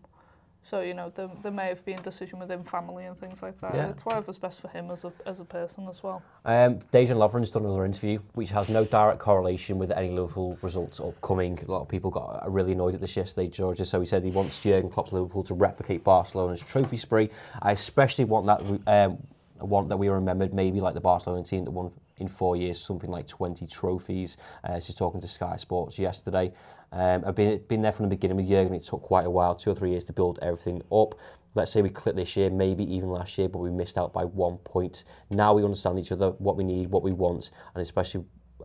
So, 0.64 0.82
you 0.82 0.94
know, 0.94 1.12
there, 1.16 1.30
there 1.42 1.52
may 1.52 1.68
have 1.70 1.84
been 1.86 1.98
decision 2.04 2.40
within 2.40 2.64
family 2.64 3.06
and 3.06 3.20
things 3.20 3.42
like 3.42 3.60
that. 3.62 3.74
Yeah. 3.74 3.90
It's 3.90 4.04
whatever's 4.06 4.38
best 4.38 4.60
for 4.62 4.68
him 4.68 4.92
as 4.92 5.04
a, 5.04 5.12
as 5.26 5.40
a 5.40 5.46
person 5.46 5.88
as 5.90 6.04
well. 6.04 6.22
Um, 6.46 6.80
Dejan 6.94 7.18
Lovren's 7.18 7.50
done 7.50 7.66
another 7.66 7.84
interview, 7.84 8.20
which 8.34 8.52
has 8.52 8.70
no 8.70 8.86
direct 8.86 9.20
correlation 9.20 9.80
with 9.80 9.92
any 9.92 10.12
Liverpool 10.12 10.58
results 10.62 11.00
upcoming. 11.00 11.60
A 11.68 11.72
lot 11.72 11.82
of 11.82 11.90
people 11.90 12.12
got 12.12 12.46
really 12.52 12.74
annoyed 12.74 12.94
at 12.94 13.02
this 13.02 13.18
yesterday, 13.18 13.48
Georgia. 13.50 13.86
So 13.86 14.00
he 14.00 14.06
said 14.06 14.24
he 14.24 14.30
wants 14.32 14.62
Jurgen 14.62 14.92
to 14.92 15.02
Liverpool 15.12 15.44
to 15.44 15.56
replicate 15.56 16.04
Barcelona's 16.04 16.62
trophy 16.62 16.98
spree. 16.98 17.30
I 17.62 17.72
especially 17.72 18.26
want 18.26 18.46
that 18.46 19.06
um, 19.06 19.18
want 19.60 19.90
that 19.90 19.98
we 19.98 20.10
remembered, 20.10 20.54
maybe 20.54 20.80
like 20.80 20.94
the 20.96 21.02
Barcelona 21.02 21.44
team 21.44 21.66
that 21.66 21.72
won 21.72 21.92
in 22.22 22.28
four 22.28 22.56
years 22.56 22.80
something 22.80 23.10
like 23.10 23.28
20 23.28 23.68
trophies. 23.68 24.38
Uh, 24.64 24.80
she's 24.80 24.96
talking 24.96 25.20
to 25.20 25.28
Sky 25.28 25.58
Sports 25.58 26.00
yesterday. 26.00 26.54
Um, 26.94 27.24
I've 27.26 27.36
been, 27.36 27.60
been 27.68 27.82
there 27.82 27.92
from 27.92 28.06
the 28.06 28.10
beginning 28.16 28.38
with 28.38 28.48
Jurgen. 28.48 28.74
It 28.76 28.84
took 28.86 29.02
quite 29.02 29.26
a 29.26 29.30
while, 29.30 29.56
two 29.56 29.72
or 29.72 29.76
three 29.76 29.90
years 29.92 30.04
to 30.06 30.14
build 30.14 30.40
everything 30.42 30.82
up. 30.92 31.16
Let's 31.56 31.72
say 31.72 31.82
we 31.82 31.90
clicked 31.90 32.16
this 32.16 32.38
year, 32.38 32.50
maybe 32.50 32.84
even 32.94 33.10
last 33.10 33.38
year, 33.38 33.50
but 33.50 33.60
we 33.60 33.72
missed 33.72 33.98
out 33.98 34.14
by 34.14 34.24
one 34.24 34.58
point. 34.58 35.04
Now 35.30 35.54
we 35.54 35.64
understand 35.64 36.00
each 36.00 36.12
other, 36.12 36.30
what 36.32 36.56
we 36.56 36.64
need, 36.64 36.92
what 36.92 37.04
we 37.04 37.12
want, 37.12 37.52
and 37.74 37.82
especially 37.82 38.24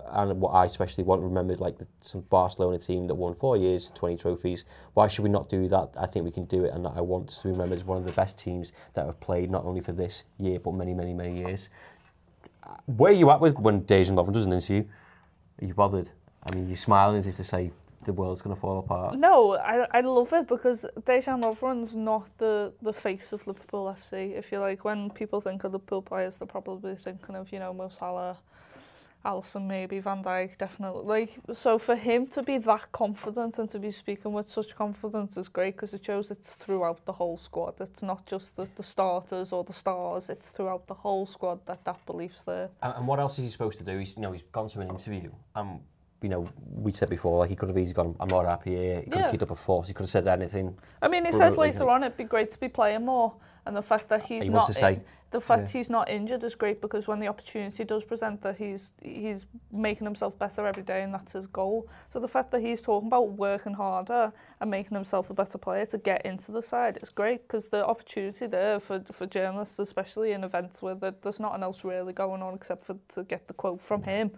and 0.08 0.40
what 0.40 0.50
I 0.50 0.66
especially 0.66 1.02
want 1.04 1.22
remembered 1.22 1.58
like 1.58 1.78
the, 1.78 1.88
some 2.00 2.20
Barcelona 2.20 2.78
team 2.78 3.06
that 3.08 3.14
won 3.14 3.34
four 3.34 3.56
years, 3.56 3.90
20 3.94 4.16
trophies. 4.18 4.64
Why 4.94 5.08
should 5.08 5.22
we 5.24 5.30
not 5.30 5.48
do 5.48 5.66
that? 5.68 5.94
I 5.98 6.06
think 6.06 6.24
we 6.24 6.30
can 6.30 6.44
do 6.44 6.64
it, 6.64 6.72
and 6.74 6.86
I 6.86 7.00
want 7.00 7.28
to 7.30 7.48
remember 7.48 7.56
remembered 7.64 7.78
as 7.78 7.84
one 7.84 7.98
of 7.98 8.04
the 8.04 8.12
best 8.12 8.38
teams 8.38 8.72
that 8.94 9.06
have 9.06 9.18
played 9.20 9.50
not 9.50 9.64
only 9.64 9.80
for 9.80 9.92
this 9.92 10.24
year 10.38 10.60
but 10.60 10.72
many, 10.74 10.94
many, 10.94 11.12
many 11.14 11.38
years. 11.38 11.70
where 12.86 13.12
are 13.12 13.14
you 13.14 13.30
at 13.30 13.40
with 13.40 13.54
when 13.58 13.82
Dejan 13.82 14.12
Lovren 14.16 14.32
does 14.32 14.44
an 14.44 14.52
interview? 14.52 14.84
Are 15.62 15.64
you 15.64 15.74
bothered? 15.74 16.10
I 16.50 16.54
mean, 16.54 16.68
you're 16.68 16.76
smiling 16.76 17.18
as 17.18 17.26
if 17.26 17.36
to 17.36 17.44
say 17.44 17.72
the 18.04 18.12
world's 18.12 18.42
going 18.42 18.54
to 18.54 18.60
fall 18.60 18.78
apart. 18.78 19.18
No, 19.18 19.54
I, 19.56 19.86
I 19.92 20.00
love 20.00 20.32
it 20.32 20.46
because 20.48 20.86
Dejan 21.00 21.42
Lovren's 21.44 21.94
not 21.94 22.26
the, 22.38 22.72
the 22.82 22.92
face 22.92 23.32
of 23.32 23.46
Liverpool 23.46 23.94
FC. 23.98 24.34
If 24.36 24.52
you 24.52 24.58
like, 24.60 24.84
when 24.84 25.10
people 25.10 25.40
think 25.40 25.64
of 25.64 25.72
Liverpool 25.72 26.02
players, 26.02 26.36
they're 26.36 26.46
probably 26.46 26.94
thinking 26.94 27.34
of, 27.36 27.50
you 27.52 27.58
know, 27.58 27.72
Mo 27.72 27.88
Salah, 27.88 28.36
Alison 29.26 29.66
maybe, 29.66 29.98
Van 30.00 30.22
Dijk 30.22 30.56
definitely. 30.58 31.04
Like 31.04 31.30
so 31.52 31.78
for 31.78 31.96
him 31.96 32.26
to 32.28 32.42
be 32.44 32.58
that 32.58 32.92
confident 32.92 33.58
and 33.58 33.68
to 33.70 33.78
be 33.80 33.90
speaking 33.90 34.32
with 34.32 34.48
such 34.48 34.74
confidence 34.76 35.36
is 35.36 35.48
great 35.48 35.74
because 35.74 35.92
it 35.92 36.04
shows 36.04 36.30
it's 36.30 36.54
throughout 36.54 37.04
the 37.06 37.12
whole 37.12 37.36
squad. 37.36 37.74
It's 37.80 38.02
not 38.04 38.24
just 38.26 38.56
the, 38.56 38.68
the 38.76 38.82
starters 38.84 39.52
or 39.52 39.64
the 39.64 39.72
stars. 39.72 40.30
It's 40.30 40.48
throughout 40.48 40.86
the 40.86 40.94
whole 40.94 41.26
squad 41.26 41.58
that 41.66 41.84
that 41.84 42.06
belief's 42.06 42.44
there. 42.44 42.70
And, 42.82 42.94
and 42.98 43.06
what 43.08 43.18
else 43.18 43.36
is 43.40 43.44
he 43.46 43.50
supposed 43.50 43.78
to 43.78 43.84
do? 43.84 43.98
He's 43.98 44.14
you 44.16 44.22
know 44.22 44.30
he's 44.32 44.44
gone 44.52 44.68
to 44.68 44.80
an 44.80 44.88
interview 44.88 45.30
and 45.56 45.80
you 46.22 46.30
know, 46.30 46.48
we 46.72 46.92
said 46.92 47.10
before, 47.10 47.40
like 47.40 47.50
he 47.50 47.56
could 47.56 47.68
have 47.68 47.76
easily 47.76 47.92
gone, 47.94 48.16
I'm 48.18 48.28
not 48.28 48.46
happy 48.46 48.70
here. 48.74 49.00
He 49.02 49.10
could 49.10 49.18
yeah. 49.20 49.30
have 49.30 49.42
up 49.42 49.50
a 49.50 49.54
force. 49.54 49.86
He 49.88 49.92
could 49.92 50.04
have 50.04 50.08
said 50.10 50.26
anything. 50.26 50.74
I 51.02 51.08
mean, 51.08 51.26
he 51.26 51.30
says 51.32 51.56
later 51.58 51.88
on 51.90 52.02
it'd 52.04 52.16
be 52.16 52.24
great 52.24 52.50
to 52.52 52.58
be 52.58 52.68
playing 52.68 53.04
more. 53.04 53.34
And 53.66 53.74
the 53.76 53.82
fact 53.82 54.08
that 54.08 54.22
he's 54.24 54.44
he 54.44 54.48
not 54.48 54.70
in, 54.84 55.02
the 55.32 55.40
fact 55.40 55.62
yeah. 55.74 55.78
he's 55.80 55.90
not 55.90 56.08
injured 56.08 56.44
is 56.44 56.54
great 56.54 56.80
because 56.80 57.08
when 57.08 57.18
the 57.18 57.26
opportunity 57.26 57.84
does 57.84 58.04
present 58.04 58.40
that 58.42 58.56
he's 58.56 58.92
he's 59.02 59.46
making 59.72 60.04
himself 60.06 60.38
better 60.38 60.64
every 60.66 60.84
day 60.84 61.02
and 61.02 61.12
that's 61.12 61.32
his 61.32 61.48
goal. 61.48 61.88
So 62.12 62.20
the 62.20 62.28
fact 62.28 62.52
that 62.52 62.60
he's 62.60 62.80
talking 62.80 63.08
about 63.08 63.30
working 63.32 63.74
harder 63.74 64.32
and 64.60 64.70
making 64.70 64.94
himself 64.94 65.30
a 65.30 65.34
better 65.34 65.58
player 65.58 65.84
to 65.86 65.98
get 65.98 66.24
into 66.24 66.52
the 66.52 66.62
side 66.62 66.98
is 67.02 67.10
great 67.10 67.42
because 67.42 67.66
the 67.68 67.84
opportunity 67.84 68.46
there 68.46 68.78
for 68.78 69.00
for 69.10 69.26
journalists 69.26 69.80
especially 69.80 70.30
in 70.30 70.44
events 70.44 70.80
where 70.80 70.94
there's 70.94 71.40
nothing 71.40 71.64
else 71.64 71.82
really 71.84 72.12
going 72.12 72.42
on 72.42 72.54
except 72.54 72.84
for 72.84 72.96
to 73.14 73.24
get 73.24 73.48
the 73.48 73.54
quote 73.54 73.80
from 73.80 74.02
mm. 74.02 74.04
him 74.04 74.30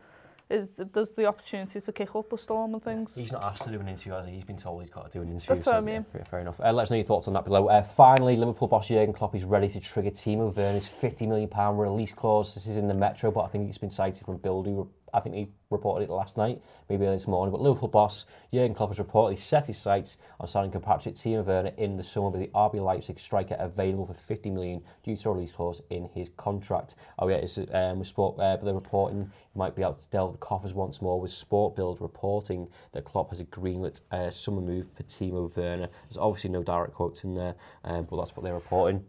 is 0.50 0.74
does 0.74 1.10
the 1.12 1.26
opportunity 1.26 1.80
to 1.80 1.92
kick 1.92 2.14
up 2.14 2.32
a 2.32 2.38
storm 2.38 2.74
and 2.74 2.82
things. 2.82 3.14
He's 3.14 3.32
not 3.32 3.44
asked 3.44 3.62
to 3.64 3.70
do 3.70 3.80
an 3.80 3.88
interview, 3.88 4.12
has 4.14 4.26
he? 4.26 4.32
He's 4.32 4.44
been 4.44 4.56
told 4.56 4.80
he's 4.82 4.90
got 4.90 5.06
to 5.10 5.18
do 5.18 5.22
an 5.22 5.30
interview. 5.30 5.48
That's 5.56 5.64
so, 5.64 5.72
what 5.72 5.78
I 5.78 5.80
mean. 5.82 6.06
Yeah, 6.14 6.24
fair 6.24 6.40
enough. 6.40 6.60
Uh, 6.60 6.72
let 6.72 6.84
us 6.84 6.90
know 6.90 6.96
your 6.96 7.04
thoughts 7.04 7.28
on 7.28 7.34
that 7.34 7.44
below. 7.44 7.68
Uh, 7.68 7.82
finally, 7.82 8.36
Liverpool 8.36 8.68
boss 8.68 8.88
Jurgen 8.88 9.12
Klopp 9.12 9.34
is 9.34 9.44
ready 9.44 9.68
to 9.68 9.80
trigger 9.80 10.10
Timo 10.10 10.54
Werner's 10.56 10.88
£50 10.88 11.28
million 11.28 11.50
release 11.76 12.12
clause. 12.12 12.54
This 12.54 12.66
is 12.66 12.76
in 12.78 12.88
the 12.88 12.94
Metro, 12.94 13.30
but 13.30 13.40
I 13.42 13.48
think 13.48 13.68
it's 13.68 13.78
been 13.78 13.90
cited 13.90 14.24
from 14.24 14.38
Bill, 14.38 14.62
who 14.62 14.88
I 15.18 15.20
think 15.20 15.34
he 15.34 15.48
reported 15.70 16.08
it 16.08 16.12
last 16.12 16.36
night, 16.36 16.62
maybe 16.88 17.04
this 17.04 17.26
morning. 17.26 17.50
But 17.52 17.60
Liverpool 17.60 17.88
boss 17.88 18.24
Jurgen 18.54 18.72
Klopp 18.72 18.90
has 18.90 18.98
reportedly 19.04 19.36
set 19.36 19.66
his 19.66 19.76
sights 19.76 20.16
on 20.40 20.46
signing 20.46 20.70
compatriot 20.70 21.16
Timo 21.18 21.44
Werner 21.44 21.72
in 21.76 21.96
the 21.96 22.02
summer 22.04 22.28
with 22.30 22.40
the 22.40 22.48
RB 22.54 22.74
Leipzig 22.74 23.18
striker 23.18 23.56
available 23.58 24.06
for 24.06 24.14
50 24.14 24.48
million 24.50 24.80
due 25.02 25.16
to 25.16 25.28
a 25.28 25.32
release 25.32 25.50
clause 25.52 25.82
in 25.90 26.04
his 26.14 26.30
contract. 26.36 26.94
Oh 27.18 27.26
yeah, 27.28 27.36
it's, 27.36 27.58
um, 27.72 28.02
sport, 28.04 28.38
uh, 28.38 28.56
they're 28.58 28.72
reporting 28.72 29.28
he 29.52 29.58
might 29.58 29.74
be 29.74 29.82
able 29.82 29.94
to 29.94 30.08
delve 30.10 30.32
the 30.32 30.38
coffers 30.38 30.72
once 30.72 31.02
more 31.02 31.20
with 31.20 31.32
Sport 31.32 31.74
Build 31.74 32.00
reporting 32.00 32.68
that 32.92 33.04
Klopp 33.04 33.30
has 33.30 33.40
a 33.40 33.44
greenlit 33.46 34.00
uh, 34.12 34.30
summer 34.30 34.60
move 34.60 34.86
for 34.94 35.02
Timo 35.02 35.54
Werner. 35.56 35.88
There's 36.08 36.18
obviously 36.18 36.50
no 36.50 36.62
direct 36.62 36.94
quotes 36.94 37.24
in 37.24 37.34
there, 37.34 37.56
um, 37.84 38.06
but 38.08 38.16
that's 38.18 38.34
what 38.36 38.44
they're 38.44 38.54
reporting. 38.54 39.04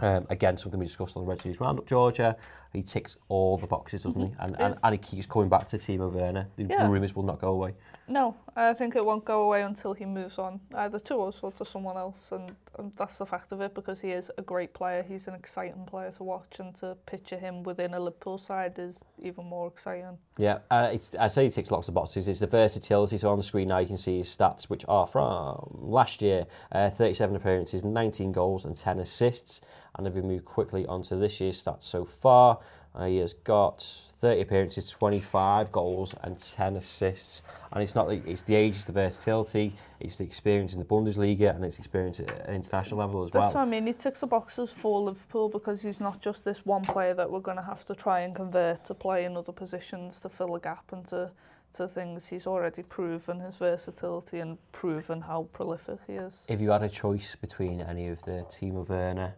Um, 0.00 0.26
again, 0.30 0.56
something 0.58 0.78
we 0.78 0.86
discussed 0.86 1.16
on 1.16 1.24
the 1.24 1.28
Red 1.28 1.40
Series 1.40 1.58
Roundup, 1.60 1.86
Georgia. 1.86 2.36
he 2.72 2.82
ticks 2.82 3.16
all 3.28 3.56
the 3.58 3.66
boxes, 3.66 4.02
doesn't 4.02 4.20
he? 4.20 4.32
And, 4.40 4.54
and, 4.60 4.74
and 4.84 4.92
he 4.94 4.98
keeps 4.98 5.26
coming 5.26 5.48
back 5.48 5.66
to 5.68 5.78
Timo 5.78 6.10
Werner. 6.12 6.46
The 6.56 6.64
yeah. 6.64 6.88
rumours 6.88 7.14
will 7.16 7.22
not 7.24 7.40
go 7.40 7.52
away. 7.52 7.74
No, 8.06 8.36
I 8.56 8.72
think 8.72 8.94
it 8.96 9.04
won't 9.04 9.24
go 9.24 9.42
away 9.42 9.62
until 9.62 9.94
he 9.94 10.04
moves 10.04 10.38
on, 10.38 10.60
either 10.74 10.98
to 11.00 11.22
us 11.22 11.40
or 11.42 11.50
to 11.52 11.64
someone 11.64 11.96
else. 11.96 12.30
And, 12.32 12.54
and 12.78 12.92
that's 12.94 13.18
the 13.18 13.26
fact 13.26 13.52
of 13.52 13.60
it, 13.62 13.74
because 13.74 14.00
he 14.00 14.12
is 14.12 14.30
a 14.38 14.42
great 14.42 14.74
player. 14.74 15.02
He's 15.02 15.28
an 15.28 15.34
exciting 15.34 15.84
player 15.86 16.10
to 16.12 16.22
watch, 16.22 16.60
and 16.60 16.74
to 16.76 16.96
picture 17.06 17.36
him 17.36 17.62
within 17.62 17.94
a 17.94 17.98
Liverpool 18.00 18.38
side 18.38 18.74
is 18.78 19.00
even 19.20 19.46
more 19.46 19.66
exciting. 19.68 20.18
Yeah, 20.38 20.58
uh, 20.70 20.90
it's, 20.92 21.14
I 21.16 21.28
say 21.28 21.44
he 21.44 21.50
ticks 21.50 21.70
lots 21.70 21.88
of 21.88 21.94
boxes. 21.94 22.28
It's 22.28 22.40
the 22.40 22.46
versatility. 22.46 23.16
So 23.18 23.30
on 23.30 23.38
the 23.38 23.42
screen 23.44 23.68
now 23.68 23.78
you 23.78 23.86
can 23.88 23.98
see 23.98 24.18
his 24.18 24.34
stats, 24.34 24.64
which 24.64 24.84
are 24.88 25.06
from 25.06 25.66
last 25.72 26.22
year. 26.22 26.44
Uh, 26.72 26.88
37 26.90 27.36
appearances, 27.36 27.82
19 27.84 28.32
goals 28.32 28.64
and 28.66 28.76
10 28.76 29.00
assists. 29.00 29.60
And 29.96 30.06
if 30.06 30.14
we 30.14 30.22
move 30.22 30.44
quickly 30.44 30.86
onto 30.86 31.18
this 31.18 31.40
year's 31.40 31.62
stats 31.62 31.82
so 31.82 32.04
far, 32.04 32.58
uh, 32.94 33.04
he 33.06 33.18
has 33.18 33.32
got 33.34 33.80
30 33.80 34.40
appearances, 34.40 34.90
25 34.90 35.70
goals 35.70 36.14
and 36.22 36.38
10 36.38 36.76
assists. 36.76 37.42
And 37.72 37.82
it's 37.82 37.94
not 37.94 38.08
the, 38.08 38.16
it's 38.28 38.42
the 38.42 38.54
age, 38.54 38.84
the 38.84 38.92
versatility, 38.92 39.72
it's 40.00 40.18
the 40.18 40.24
experience 40.24 40.72
in 40.74 40.80
the 40.80 40.84
Bundesliga 40.86 41.54
and 41.54 41.64
it's 41.64 41.78
experience 41.78 42.18
at 42.20 42.48
international 42.48 43.00
level 43.00 43.22
as 43.22 43.30
That's 43.30 43.34
well. 43.34 43.42
That's 43.48 43.54
what 43.56 43.62
I 43.62 43.64
mean. 43.66 43.86
He 43.86 43.92
ticks 43.92 44.20
the 44.20 44.26
boxes 44.26 44.72
for 44.72 45.00
Liverpool 45.02 45.48
because 45.48 45.82
he's 45.82 46.00
not 46.00 46.20
just 46.20 46.44
this 46.44 46.64
one 46.66 46.82
player 46.82 47.14
that 47.14 47.30
we're 47.30 47.40
going 47.40 47.58
to 47.58 47.62
have 47.62 47.84
to 47.86 47.94
try 47.94 48.20
and 48.20 48.34
convert 48.34 48.84
to 48.86 48.94
play 48.94 49.24
in 49.24 49.36
other 49.36 49.52
positions 49.52 50.20
to 50.22 50.28
fill 50.28 50.54
a 50.54 50.60
gap 50.60 50.92
and 50.92 51.06
to 51.06 51.30
to 51.70 51.86
things 51.86 52.26
he's 52.28 52.46
already 52.46 52.82
proven 52.82 53.40
his 53.40 53.58
versatility 53.58 54.40
and 54.40 54.56
proven 54.72 55.20
how 55.20 55.42
prolific 55.52 55.98
he 56.06 56.14
is. 56.14 56.42
If 56.48 56.62
you 56.62 56.70
had 56.70 56.82
a 56.82 56.88
choice 56.88 57.36
between 57.36 57.82
any 57.82 58.08
of 58.08 58.22
the 58.22 58.44
team 58.48 58.74
of 58.76 58.88
Werner 58.88 59.34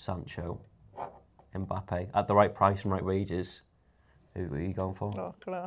Sancho, 0.00 0.58
Mbappe 1.54 2.08
at 2.14 2.28
the 2.28 2.34
right 2.34 2.54
price 2.54 2.84
and 2.84 2.92
right 2.92 3.04
wages. 3.04 3.62
Who 4.34 4.44
are 4.54 4.60
you 4.60 4.72
going 4.72 4.94
for? 4.94 5.08
Oh, 5.18 5.34
good 5.44 5.54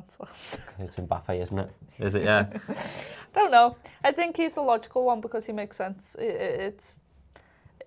it's 0.79 0.97
Mbappe, 0.97 1.41
isn't 1.41 1.59
it? 1.59 1.69
Is 2.00 2.15
it? 2.15 2.23
Yeah. 2.23 2.45
Don't 3.33 3.51
know. 3.51 3.75
I 4.03 4.11
think 4.13 4.38
he's 4.38 4.55
the 4.55 4.61
logical 4.61 5.03
one 5.03 5.19
because 5.19 5.45
he 5.45 5.51
makes 5.51 5.75
sense. 5.77 6.15
It, 6.15 6.23
it, 6.23 6.59
it's. 6.67 7.00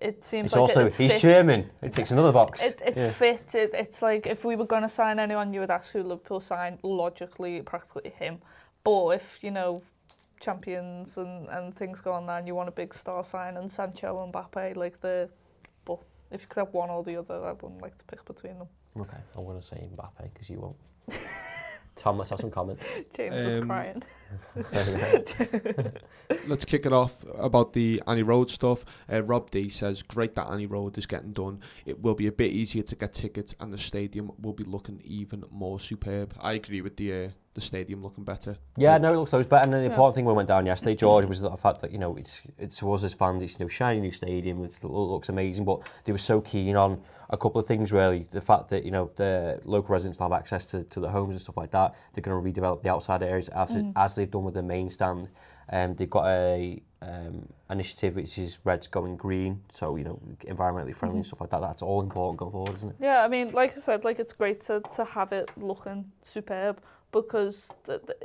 It 0.01 0.25
seems 0.25 0.47
it's 0.47 0.55
like 0.55 0.59
also 0.61 0.85
it, 0.87 0.93
he's 0.95 1.13
fit. 1.13 1.21
German. 1.21 1.69
It 1.81 1.93
takes 1.93 2.11
another 2.11 2.33
box. 2.33 2.63
It, 2.63 2.81
it 2.85 2.97
yeah. 2.97 3.09
fit. 3.11 3.55
It, 3.55 3.71
it's 3.73 4.01
like 4.01 4.27
if 4.27 4.43
we 4.43 4.57
were 4.57 4.65
going 4.65 4.81
to 4.81 4.89
sign 4.89 5.19
anyone, 5.19 5.53
you 5.53 5.61
would 5.61 5.71
ask 5.71 5.93
who 5.93 6.03
Liverpool 6.03 6.41
signed. 6.41 6.79
Logically, 6.83 7.61
practically 7.61 8.11
him. 8.11 8.39
But 8.83 9.07
if 9.15 9.39
you 9.41 9.51
know 9.51 9.81
champions 10.41 11.17
and, 11.17 11.47
and 11.47 11.73
things 11.73 12.01
go 12.01 12.11
on 12.13 12.25
there, 12.27 12.37
and 12.37 12.45
you 12.45 12.53
want 12.53 12.67
a 12.67 12.71
big 12.73 12.93
star 12.93 13.23
sign 13.23 13.55
and 13.55 13.71
Sancho 13.71 14.21
and 14.21 14.33
Mbappe, 14.33 14.75
like 14.75 14.99
the 14.99 15.29
if 16.35 16.41
you 16.43 16.47
could 16.49 16.59
have 16.65 16.73
one 16.73 16.89
or 16.89 17.01
the 17.03 17.15
other, 17.15 17.43
I 17.45 17.53
wouldn't 17.53 17.81
like 17.81 17.97
to 17.97 18.03
pick 18.05 18.23
between 18.25 18.59
them. 18.59 18.67
Okay, 18.99 19.17
I'm 19.35 19.45
going 19.45 19.59
to 19.59 19.65
say 19.65 19.87
Mbappe 19.93 20.31
because 20.33 20.49
you 20.49 20.59
won't. 20.59 20.75
Thomas, 21.95 22.29
has 22.29 22.41
some 22.41 22.51
comments. 22.51 22.99
James 23.15 23.41
um, 23.41 23.49
is 23.59 23.65
crying. 23.65 24.03
Let's 26.45 26.65
kick 26.65 26.85
it 26.85 26.91
off 26.91 27.23
about 27.37 27.71
the 27.71 28.03
Annie 28.05 28.21
Road 28.23 28.49
stuff. 28.49 28.83
Uh, 29.09 29.21
Rob 29.23 29.49
D 29.49 29.69
says, 29.69 30.03
Great 30.03 30.35
that 30.35 30.51
Annie 30.51 30.65
Road 30.65 30.97
is 30.97 31.05
getting 31.05 31.31
done. 31.31 31.61
It 31.85 32.01
will 32.01 32.13
be 32.13 32.27
a 32.27 32.33
bit 32.33 32.51
easier 32.51 32.83
to 32.83 32.95
get 32.97 33.13
tickets, 33.13 33.55
and 33.61 33.71
the 33.71 33.77
stadium 33.77 34.31
will 34.41 34.51
be 34.53 34.65
looking 34.65 35.01
even 35.05 35.45
more 35.51 35.79
superb. 35.79 36.33
I 36.41 36.53
agree 36.53 36.81
with 36.81 36.97
the 36.97 37.13
uh, 37.13 37.29
the 37.55 37.61
stadium 37.61 38.03
looking 38.03 38.23
better. 38.23 38.57
Yeah, 38.77 38.97
no, 38.99 39.13
it 39.13 39.17
looks 39.17 39.31
was 39.31 39.47
better. 39.47 39.63
And 39.63 39.73
the 39.73 39.77
yeah. 39.79 39.85
important 39.85 40.15
thing 40.15 40.25
when 40.25 40.35
we 40.35 40.37
went 40.37 40.49
down 40.49 40.65
yesterday, 40.65 40.93
George, 40.95 41.25
was 41.25 41.41
the 41.41 41.49
fact 41.55 41.79
that 41.81 41.91
you 41.91 41.97
know 41.97 42.15
it's 42.17 42.43
it's 42.59 42.83
was 42.83 43.01
his 43.01 43.13
as 43.13 43.15
fans, 43.17 43.41
it's 43.41 43.57
you 43.57 43.65
know 43.65 43.69
shiny 43.69 44.01
new 44.01 44.11
stadium, 44.11 44.63
it 44.63 44.79
looks 44.85 45.29
amazing. 45.29 45.65
But 45.65 45.79
they 46.03 46.11
were 46.11 46.17
so 46.19 46.41
keen 46.41 46.75
on 46.75 47.01
a 47.29 47.37
couple 47.37 47.59
of 47.59 47.65
things 47.65 47.91
really. 47.91 48.19
The 48.29 48.41
fact 48.41 48.69
that 48.69 48.83
you 48.83 48.91
know 48.91 49.09
the 49.15 49.59
local 49.65 49.93
residents 49.93 50.19
have 50.19 50.33
access 50.33 50.65
to, 50.67 50.83
to 50.83 50.99
the 50.99 51.09
homes 51.09 51.31
and 51.33 51.41
stuff 51.41 51.57
like 51.57 51.71
that. 51.71 51.95
They're 52.13 52.21
going 52.21 52.53
to 52.53 52.61
redevelop 52.61 52.83
the 52.83 52.91
outside 52.91 53.23
areas 53.23 53.47
as, 53.49 53.69
mm. 53.71 53.91
as 53.95 54.15
they've 54.15 54.29
done 54.29 54.43
with 54.43 54.53
the 54.53 54.63
main 54.63 54.89
stand. 54.89 55.29
Um, 55.71 55.95
they've 55.95 56.09
got 56.09 56.27
a 56.27 56.81
um, 57.01 57.47
initiative 57.71 58.15
which 58.17 58.37
is 58.37 58.59
reds 58.65 58.85
going 58.87 59.15
green, 59.17 59.61
so 59.71 59.95
you 59.95 60.03
know 60.03 60.19
environmentally 60.43 60.93
friendly 60.95 61.15
mm. 61.15 61.19
and 61.19 61.25
stuff 61.25 61.39
like 61.41 61.49
that. 61.51 61.61
That's 61.61 61.81
all 61.81 62.01
important 62.01 62.37
going 62.37 62.51
forward, 62.51 62.75
isn't 62.75 62.89
it? 62.89 62.95
Yeah, 62.99 63.23
I 63.23 63.29
mean, 63.29 63.51
like 63.51 63.71
I 63.77 63.79
said, 63.79 64.03
like 64.03 64.19
it's 64.19 64.33
great 64.33 64.59
to 64.63 64.81
to 64.97 65.05
have 65.05 65.31
it 65.31 65.49
looking 65.55 66.11
superb 66.23 66.81
because 67.15 67.71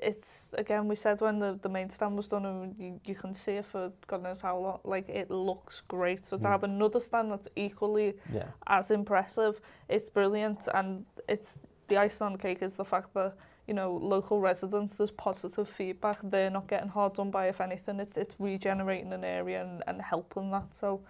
it's 0.03 0.49
again 0.59 0.89
we 0.89 0.97
said 0.97 1.21
when 1.21 1.39
the, 1.39 1.57
the 1.63 1.69
main 1.69 1.89
stand 1.89 2.17
was 2.17 2.27
done 2.27 2.45
and 2.45 2.75
you, 2.77 3.01
you 3.05 3.15
can 3.15 3.33
see 3.33 3.53
it 3.63 3.65
for 3.65 3.93
god 4.09 4.21
knows 4.25 4.41
how 4.41 4.59
long 4.59 4.81
like 4.83 5.09
it 5.09 5.31
looks 5.31 5.81
great 5.87 6.27
so 6.27 6.37
to 6.37 6.43
mm. 6.45 6.51
have 6.51 6.65
another 6.65 6.99
stand 6.99 7.31
that's 7.31 7.47
equally 7.55 8.15
yeah. 8.35 8.49
as 8.67 8.91
impressive 8.91 9.61
it's 9.89 10.11
brilliant 10.11 10.67
and 10.75 11.05
it's 11.29 11.61
the 11.87 11.97
icing 11.97 12.25
on 12.27 12.33
the 12.33 12.39
cake 12.41 12.63
is 12.63 12.75
the 12.75 12.85
fact 12.85 13.15
that 13.15 13.37
you 13.69 13.75
know 13.75 13.93
local 13.95 14.41
residents 14.41 14.97
there's 14.97 15.13
positive 15.13 15.69
feedback 15.69 16.19
they're 16.25 16.51
not 16.51 16.67
getting 16.67 16.89
hard 16.89 17.15
done 17.15 17.31
by 17.31 17.47
if 17.47 17.61
anything 17.61 18.01
it's 18.01 18.17
it's 18.17 18.35
regenerating 18.41 19.13
an 19.13 19.23
area 19.23 19.63
and, 19.63 19.85
and 19.87 20.03
helping 20.03 20.51
that 20.51 20.65
so 20.75 21.01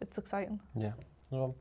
it's 0.00 0.16
exciting 0.16 0.60
yeah 0.76 0.92
well, 1.30 1.56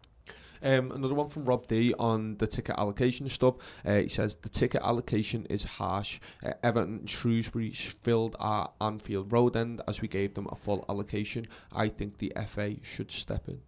Um, 0.63 0.91
another 0.91 1.13
one 1.13 1.27
from 1.29 1.45
Rob 1.45 1.67
D 1.67 1.93
on 1.99 2.37
the 2.37 2.47
ticket 2.47 2.75
allocation 2.79 3.29
stuff. 3.29 3.55
Uh, 3.85 3.97
he 3.97 4.07
says 4.09 4.35
the 4.35 4.49
ticket 4.49 4.81
allocation 4.81 5.45
is 5.45 5.63
harsh. 5.65 6.19
Uh, 6.43 6.53
Everton 6.63 6.99
and 6.99 7.09
Shrewsbury 7.09 7.71
filled 7.71 8.35
our 8.39 8.71
Anfield 8.81 9.31
Road 9.31 9.55
end 9.55 9.81
as 9.87 10.01
we 10.01 10.07
gave 10.07 10.33
them 10.33 10.47
a 10.51 10.55
full 10.55 10.83
allocation. 10.89 11.45
I 11.71 11.89
think 11.89 12.17
the 12.17 12.33
FA 12.47 12.77
should 12.81 13.11
step 13.11 13.47
in. 13.47 13.61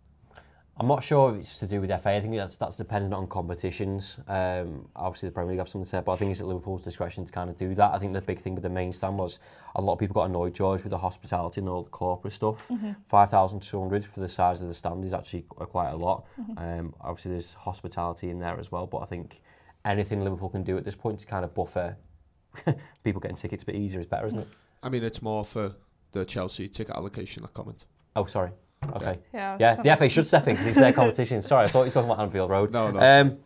I'm 0.80 0.88
not 0.88 1.02
sure 1.04 1.32
if 1.34 1.40
it's 1.40 1.58
to 1.60 1.68
do 1.68 1.82
with 1.82 1.90
FA. 1.90 2.10
I 2.12 2.22
think 2.22 2.36
that's, 2.36 2.56
that's 2.58 2.78
dependent 2.78 3.14
on 3.16 3.26
competitions. 3.28 4.20
Um, 4.28 4.88
obviously, 4.96 5.30
the 5.30 5.34
Premier 5.34 5.52
League 5.52 5.58
have 5.58 5.68
something 5.70 5.86
to 5.86 5.90
say, 5.90 6.02
but 6.06 6.12
I 6.12 6.18
think 6.18 6.30
it's 6.30 6.40
at 6.40 6.46
Liverpool's 6.46 6.84
discretion 6.84 7.26
to 7.26 7.34
kind 7.34 7.50
of 7.50 7.58
do 7.58 7.74
that. 7.76 7.94
I 7.94 7.98
think 7.98 8.14
the 8.14 8.22
big 8.22 8.38
thing 8.38 8.54
with 8.54 8.62
the 8.64 8.70
main 8.70 8.94
stand 8.94 9.18
was 9.18 9.40
a 9.74 9.82
lot 9.82 9.94
of 9.94 10.00
people 10.00 10.14
got 10.14 10.26
annoyed, 10.30 10.54
George, 10.54 10.84
with 10.84 10.92
the 10.92 10.98
hospitality 11.00 11.62
and 11.62 11.70
all 11.70 11.82
the 11.84 11.90
corporate 11.90 12.34
stuff. 12.34 12.68
Mm 12.70 12.78
-hmm. 12.78 12.96
5,200 13.08 14.06
for 14.06 14.20
the 14.22 14.28
size 14.28 14.62
of 14.64 14.68
the 14.70 14.74
stand 14.74 15.06
is 15.06 15.14
actually 15.14 15.46
quite 15.48 15.90
a 15.90 15.98
lot. 15.98 16.24
Mm 16.38 16.46
-hmm. 16.46 16.80
um, 16.80 16.94
obviously, 17.02 17.32
there's 17.36 17.54
hospitality 17.56 18.30
in 18.30 18.40
there 18.40 18.60
as 18.60 18.72
well, 18.72 18.88
but 18.88 19.02
I 19.04 19.06
think 19.08 19.42
anything 19.86 20.24
Liverpool 20.24 20.50
can 20.52 20.64
do 20.66 20.78
at 20.78 20.84
this 20.84 20.96
point 20.96 21.20
to 21.20 21.26
kind 21.36 21.46
of 21.46 21.54
buffer 21.54 21.96
people 23.04 23.22
getting 23.24 23.38
tickets 23.44 23.64
a 23.64 23.66
bit 23.72 23.76
easier 23.76 24.00
is 24.02 24.10
better, 24.14 24.28
isn't 24.28 24.42
it? 24.46 24.48
I 24.86 24.90
mean, 24.90 25.04
it's 25.04 25.22
more 25.24 25.46
for 25.46 25.72
the 26.12 26.26
Chelsea 26.26 26.70
ticket 26.70 26.96
allocation, 26.96 27.44
I 27.44 27.48
comment. 27.54 27.86
Oh, 28.16 28.26
sorry. 28.28 28.52
Okay. 28.96 29.20
Yeah, 29.34 29.58
yeah 29.60 29.76
the 29.76 29.96
FA 29.98 30.10
should 30.10 30.26
step 30.28 30.48
in 30.48 30.56
because 30.56 30.68
it's 30.68 30.78
their 30.80 30.94
competition. 30.94 31.42
Sorry, 31.42 31.66
I 31.66 31.68
thought 31.68 31.82
you 31.82 31.86
were 31.88 31.92
talking 31.92 32.10
about 32.10 32.24
Anfield 32.24 32.50
Road. 32.50 32.72
No, 32.72 32.92
no. 32.92 33.00
Um, 33.00 33.38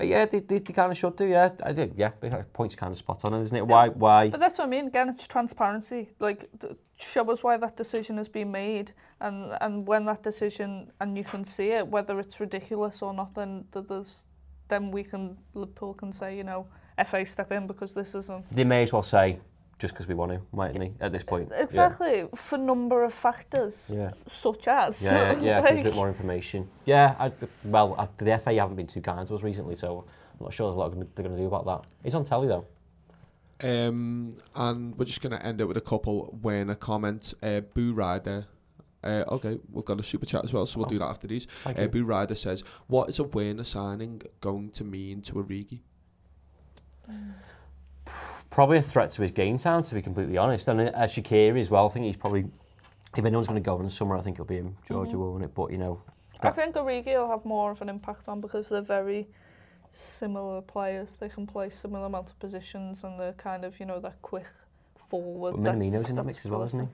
yeah, 0.00 0.26
they, 0.26 0.40
they, 0.40 0.58
they 0.58 0.72
kind 0.72 0.90
of 0.90 0.98
should 0.98 1.16
do, 1.16 1.26
yeah. 1.26 1.50
I 1.62 1.72
do, 1.72 1.92
yeah. 1.96 2.10
Points 2.52 2.74
kind 2.74 2.90
of 2.92 2.98
spot 2.98 3.20
on, 3.26 3.40
isn't 3.40 3.56
it? 3.56 3.60
Yeah. 3.60 3.64
Why, 3.64 3.88
why? 3.88 4.28
But 4.28 4.40
that's 4.40 4.58
what 4.58 4.66
I 4.66 4.68
mean. 4.70 4.88
Again, 4.88 5.10
it's 5.10 5.26
transparency. 5.26 6.08
Like, 6.18 6.50
show 6.98 7.30
us 7.30 7.42
why 7.44 7.56
that 7.58 7.76
decision 7.76 8.16
has 8.18 8.28
been 8.28 8.50
made 8.50 8.92
and, 9.20 9.52
and 9.60 9.86
when 9.86 10.04
that 10.06 10.22
decision, 10.22 10.90
and 11.00 11.16
you 11.16 11.24
can 11.24 11.44
see 11.44 11.70
it, 11.70 11.86
whether 11.86 12.18
it's 12.18 12.40
ridiculous 12.40 13.02
or 13.02 13.14
not, 13.14 13.34
then, 13.34 13.66
there's, 13.72 14.26
then 14.68 14.90
we 14.90 15.04
can, 15.04 15.36
Liverpool 15.54 15.94
can 15.94 16.12
say, 16.12 16.36
you 16.36 16.44
know, 16.44 16.66
FA 17.04 17.24
step 17.24 17.52
in 17.52 17.66
because 17.66 17.94
this 17.94 18.14
isn't... 18.14 18.50
They 18.50 18.64
may 18.64 18.82
as 18.82 18.92
well 18.92 19.02
say, 19.02 19.38
just 19.78 19.94
because 19.94 20.06
we 20.06 20.14
want 20.14 20.32
to, 20.32 20.40
mightn't 20.52 20.82
he, 20.84 20.92
at 21.00 21.12
this 21.12 21.22
point? 21.24 21.50
Exactly, 21.54 22.18
yeah. 22.18 22.24
for 22.34 22.58
number 22.58 23.04
of 23.04 23.12
factors, 23.14 23.90
yeah. 23.92 24.10
such 24.26 24.66
as. 24.68 25.02
Yeah, 25.02 25.32
yeah, 25.32 25.40
yeah 25.40 25.56
like... 25.60 25.66
there's 25.68 25.80
a 25.80 25.84
bit 25.90 25.94
more 25.96 26.08
information. 26.08 26.68
Yeah, 26.84 27.14
I, 27.18 27.32
well, 27.64 27.94
I, 27.98 28.08
the 28.22 28.38
FA 28.38 28.54
haven't 28.54 28.76
been 28.76 28.86
too 28.86 29.00
kind 29.02 29.26
to 29.26 29.34
us 29.34 29.42
recently, 29.42 29.74
so 29.74 30.04
I'm 30.38 30.44
not 30.44 30.52
sure 30.52 30.66
there's 30.68 30.76
a 30.76 30.78
lot 30.78 30.94
they're 31.14 31.24
going 31.24 31.36
to 31.36 31.42
do 31.42 31.46
about 31.52 31.64
that. 31.66 31.82
He's 32.02 32.14
on 32.14 32.24
telly, 32.24 32.48
though. 32.48 32.66
Um, 33.62 34.36
and 34.54 34.96
we're 34.98 35.04
just 35.06 35.22
going 35.22 35.36
to 35.36 35.44
end 35.44 35.60
it 35.60 35.64
with 35.66 35.76
a 35.76 35.80
couple 35.82 36.36
when 36.42 36.70
a 36.70 36.76
comment, 36.76 37.34
uh, 37.42 37.60
Boo 37.60 37.92
Rider. 37.92 38.46
Uh, 39.02 39.22
okay, 39.28 39.58
we've 39.70 39.84
got 39.84 40.00
a 40.00 40.02
super 40.02 40.24
chat 40.24 40.44
as 40.44 40.52
well, 40.54 40.64
so 40.66 40.78
we'll 40.78 40.86
oh. 40.86 40.90
do 40.90 40.98
that 40.98 41.06
after 41.08 41.26
these. 41.26 41.46
Uh, 41.66 41.86
Boo 41.88 42.04
Rider 42.04 42.34
says, 42.36 42.62
What 42.86 43.10
is 43.10 43.18
a 43.18 43.24
winner 43.24 43.64
signing 43.64 44.22
going 44.40 44.70
to 44.70 44.84
mean 44.84 45.20
to 45.22 45.34
Origi? 45.34 45.80
probably 48.54 48.78
a 48.78 48.82
threat 48.82 49.10
to 49.10 49.20
his 49.20 49.32
game 49.32 49.58
time, 49.58 49.82
to 49.82 49.94
be 49.96 50.00
completely 50.00 50.38
honest. 50.38 50.68
And 50.68 50.80
uh, 50.82 50.90
Shakiri 51.08 51.58
as 51.58 51.70
well, 51.70 51.86
I 51.86 51.88
think 51.88 52.04
he's 52.06 52.16
probably, 52.16 52.44
if 53.16 53.24
anyone's 53.24 53.48
going 53.48 53.60
to 53.60 53.64
go 53.64 53.76
in 53.78 53.82
the 53.84 53.90
summer, 53.90 54.16
I 54.16 54.20
think 54.20 54.36
it'll 54.36 54.44
be 54.44 54.58
him. 54.62 54.76
Georgia 54.86 55.16
mm 55.16 55.22
-hmm. 55.22 55.24
will 55.24 55.32
win 55.34 55.44
it, 55.48 55.54
but 55.54 55.70
you 55.72 55.78
know. 55.82 56.00
That... 56.40 56.52
I 56.52 56.60
think 56.62 56.76
Origi 56.76 57.04
will 57.18 57.28
have 57.34 57.42
more 57.44 57.70
of 57.72 57.82
an 57.82 57.88
impact 57.88 58.28
on 58.28 58.40
because 58.40 58.68
they're 58.68 58.88
very 58.98 59.26
similar 59.90 60.62
players. 60.62 61.16
They 61.16 61.28
can 61.28 61.46
play 61.46 61.70
similar 61.70 62.04
amount 62.04 62.30
of 62.30 62.36
positions 62.38 63.04
and 63.04 63.18
they're 63.20 63.36
kind 63.50 63.64
of, 63.64 63.80
you 63.80 63.86
know, 63.86 64.00
that 64.00 64.14
quick 64.22 64.48
forward. 64.96 65.52
But 65.54 65.60
Minamino's 65.62 66.08
in 66.10 66.16
the 66.16 66.24
mix 66.24 66.46
as 66.46 66.50
well, 66.50 66.64
isn't 66.64 66.80
he? 66.84 66.88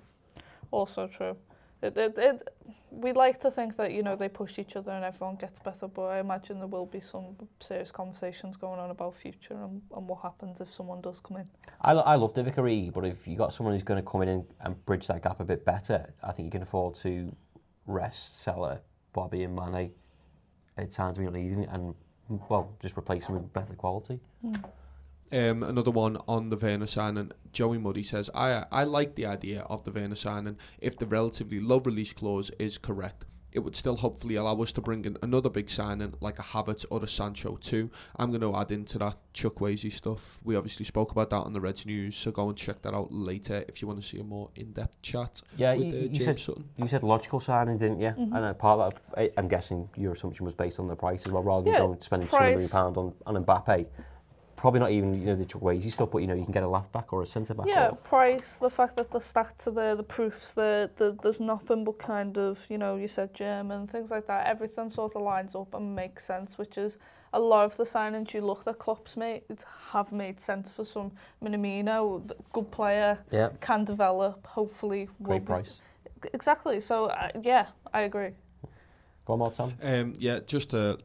Also 0.70 1.08
true 1.08 1.36
it, 1.82 1.96
it, 1.96 2.14
it, 2.18 2.42
we'd 2.90 3.16
like 3.16 3.40
to 3.40 3.50
think 3.50 3.76
that, 3.76 3.92
you 3.92 4.02
know, 4.02 4.16
they 4.16 4.28
push 4.28 4.58
each 4.58 4.76
other 4.76 4.90
and 4.92 5.04
everyone 5.04 5.36
gets 5.36 5.58
better, 5.58 5.88
but 5.88 6.02
I 6.06 6.18
imagine 6.18 6.58
there 6.58 6.66
will 6.68 6.86
be 6.86 7.00
some 7.00 7.36
serious 7.58 7.90
conversations 7.90 8.56
going 8.56 8.78
on 8.78 8.90
about 8.90 9.14
future 9.14 9.54
and, 9.54 9.80
and 9.96 10.08
what 10.08 10.20
happens 10.22 10.60
if 10.60 10.72
someone 10.72 11.00
does 11.00 11.20
come 11.20 11.38
in. 11.38 11.48
I, 11.80 11.92
I 11.92 12.16
love 12.16 12.34
Divock 12.34 12.92
but 12.92 13.04
if 13.06 13.26
you 13.26 13.36
got 13.36 13.52
someone 13.52 13.74
who's 13.74 13.82
going 13.82 14.02
to 14.02 14.08
come 14.08 14.22
in 14.22 14.28
and, 14.28 14.44
and 14.60 14.84
bridge 14.86 15.06
that 15.06 15.22
gap 15.22 15.40
a 15.40 15.44
bit 15.44 15.64
better, 15.64 16.12
I 16.22 16.32
think 16.32 16.46
you 16.46 16.50
can 16.52 16.62
afford 16.62 16.94
to 16.96 17.34
rest 17.86 18.40
Seller, 18.40 18.80
Bobby 19.12 19.42
and 19.44 19.54
Mane 19.54 19.90
at 20.76 20.90
times 20.90 21.16
when 21.18 21.24
you're 21.24 21.32
leading 21.32 21.64
and, 21.64 21.94
well, 22.48 22.76
just 22.80 22.96
replace 22.98 23.26
them 23.26 23.36
with 23.36 23.52
better 23.52 23.74
quality. 23.74 24.20
Mm. 24.44 24.62
Um, 25.32 25.62
another 25.62 25.90
one 25.92 26.18
on 26.26 26.48
the 26.50 26.56
Werner 26.56 26.86
signing. 26.86 27.30
Joey 27.52 27.78
Muddy 27.78 28.02
says, 28.02 28.30
I, 28.34 28.64
I 28.72 28.84
like 28.84 29.14
the 29.14 29.26
idea 29.26 29.60
of 29.62 29.84
the 29.84 29.92
Werner 29.92 30.16
signing 30.16 30.58
if 30.80 30.98
the 30.98 31.06
relatively 31.06 31.60
low 31.60 31.78
release 31.78 32.12
clause 32.12 32.50
is 32.58 32.78
correct. 32.78 33.24
It 33.52 33.58
would 33.60 33.74
still 33.74 33.96
hopefully 33.96 34.36
allow 34.36 34.54
us 34.62 34.72
to 34.74 34.80
bring 34.80 35.04
in 35.04 35.16
another 35.22 35.48
big 35.50 35.68
signing 35.68 36.14
like 36.20 36.38
a 36.38 36.42
Havertz 36.42 36.84
or 36.88 37.02
a 37.02 37.08
Sancho 37.08 37.56
too. 37.56 37.90
I'm 38.16 38.30
going 38.30 38.40
to 38.42 38.56
add 38.56 38.70
into 38.70 38.96
that 38.98 39.16
Chuck 39.32 39.56
Wazy 39.56 39.90
stuff. 39.90 40.38
We 40.44 40.54
obviously 40.54 40.84
spoke 40.84 41.10
about 41.10 41.30
that 41.30 41.38
on 41.40 41.52
the 41.52 41.60
Reds 41.60 41.84
News, 41.84 42.14
so 42.14 42.30
go 42.30 42.48
and 42.48 42.56
check 42.56 42.80
that 42.82 42.94
out 42.94 43.08
later 43.12 43.64
if 43.66 43.82
you 43.82 43.88
want 43.88 44.00
to 44.00 44.06
see 44.06 44.20
a 44.20 44.24
more 44.24 44.50
in-depth 44.54 45.02
chat. 45.02 45.42
Yeah, 45.56 45.74
with, 45.74 45.92
you, 45.92 46.00
uh, 46.00 46.02
you 46.12 46.20
said 46.20 46.40
you 46.76 46.86
said 46.86 47.02
logical 47.02 47.40
signing, 47.40 47.76
didn't 47.76 47.98
you? 47.98 48.10
Mm-hmm. 48.10 48.36
And 48.36 48.56
part 48.58 48.80
of 48.80 48.94
that, 49.14 49.18
I, 49.36 49.40
am 49.40 49.48
guessing 49.48 49.88
your 49.96 50.12
assumption 50.12 50.44
was 50.44 50.54
based 50.54 50.78
on 50.78 50.86
the 50.86 50.94
price 50.94 51.26
as 51.26 51.32
well, 51.32 51.42
rather 51.42 51.64
than 51.64 51.72
yeah, 51.72 51.78
going 51.80 52.00
spending 52.00 52.28
two 52.28 52.38
million 52.38 52.68
pounds 52.68 52.96
on, 52.96 53.12
on 53.26 53.44
Mbappe 53.44 53.86
probably 54.60 54.78
not 54.78 54.90
even 54.90 55.14
you 55.18 55.24
know 55.24 55.34
the 55.34 55.74
you 55.74 55.90
still 55.90 56.06
put 56.06 56.20
you 56.20 56.28
know 56.28 56.34
you 56.34 56.42
can 56.44 56.52
get 56.52 56.62
a 56.62 56.68
left 56.68 56.92
back 56.92 57.14
or 57.14 57.22
a 57.22 57.26
center 57.26 57.54
back. 57.54 57.66
Yeah, 57.66 57.88
or... 57.88 57.96
Price. 57.96 58.58
The 58.58 58.68
fact 58.68 58.94
that 58.98 59.10
the 59.10 59.18
stats 59.18 59.66
are 59.66 59.70
there, 59.70 59.96
the 59.96 60.02
proofs 60.02 60.52
that 60.52 60.98
the, 60.98 61.16
there's 61.22 61.40
nothing 61.40 61.82
but 61.82 61.98
kind 61.98 62.36
of 62.36 62.64
you 62.68 62.76
know 62.76 62.96
you 62.96 63.08
said 63.08 63.32
German 63.34 63.86
things 63.86 64.10
like 64.10 64.26
that. 64.26 64.46
Everything 64.46 64.90
sort 64.90 65.16
of 65.16 65.22
lines 65.22 65.54
up 65.54 65.72
and 65.72 65.94
makes 65.96 66.26
sense, 66.26 66.58
which 66.58 66.76
is 66.76 66.98
a 67.32 67.40
lot 67.40 67.64
of 67.64 67.76
the 67.78 67.84
signings 67.84 68.34
you 68.34 68.42
looked 68.42 68.66
at 68.68 68.78
Klopp's 68.78 69.16
made 69.16 69.40
have 69.92 70.12
made 70.12 70.38
sense 70.40 70.70
for 70.70 70.84
some 70.84 71.10
Minamino, 71.42 72.22
good 72.52 72.70
player, 72.70 73.18
yeah. 73.30 73.48
can 73.60 73.84
develop, 73.86 74.44
hopefully. 74.46 75.08
Great 75.22 75.46
price. 75.46 75.80
Be, 76.20 76.28
exactly. 76.34 76.80
So 76.80 77.06
uh, 77.06 77.30
yeah, 77.42 77.66
I 77.94 78.02
agree. 78.02 78.32
One 79.24 79.38
more 79.38 79.50
time. 79.52 79.74
Um, 79.82 80.14
yeah, 80.18 80.40
just 80.46 80.74
uh, 80.74 80.96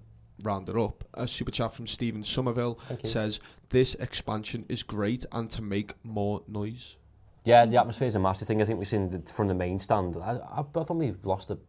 it 0.43 0.75
up. 0.77 1.03
A 1.13 1.27
super 1.27 1.51
chat 1.51 1.71
from 1.71 1.87
Stephen 1.87 2.23
Somerville 2.23 2.79
says, 3.03 3.39
This 3.69 3.95
expansion 3.95 4.65
is 4.69 4.83
great 4.83 5.25
and 5.31 5.49
to 5.51 5.61
make 5.61 5.93
more 6.03 6.41
noise. 6.47 6.97
Yeah, 7.43 7.65
the 7.65 7.77
atmosphere 7.79 8.07
is 8.07 8.15
a 8.15 8.19
massive 8.19 8.47
thing. 8.47 8.61
I 8.61 8.65
think 8.65 8.79
we've 8.79 8.87
seen 8.87 9.09
the, 9.09 9.19
from 9.31 9.47
the 9.47 9.53
main 9.53 9.77
stand. 9.77 10.17
I, 10.17 10.39
I, 10.49 10.59
I 10.61 10.63
thought 10.63 10.95
we've 10.95 11.23
lost 11.23 11.51
a, 11.51 11.59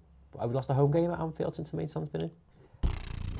have 0.40 0.48
we 0.48 0.54
lost 0.54 0.70
a 0.70 0.74
home 0.74 0.90
game 0.90 1.10
at 1.10 1.20
Anfield 1.20 1.54
since 1.54 1.70
the 1.70 1.76
main 1.76 1.86
stand's 1.88 2.08
been 2.08 2.22
in? 2.22 2.30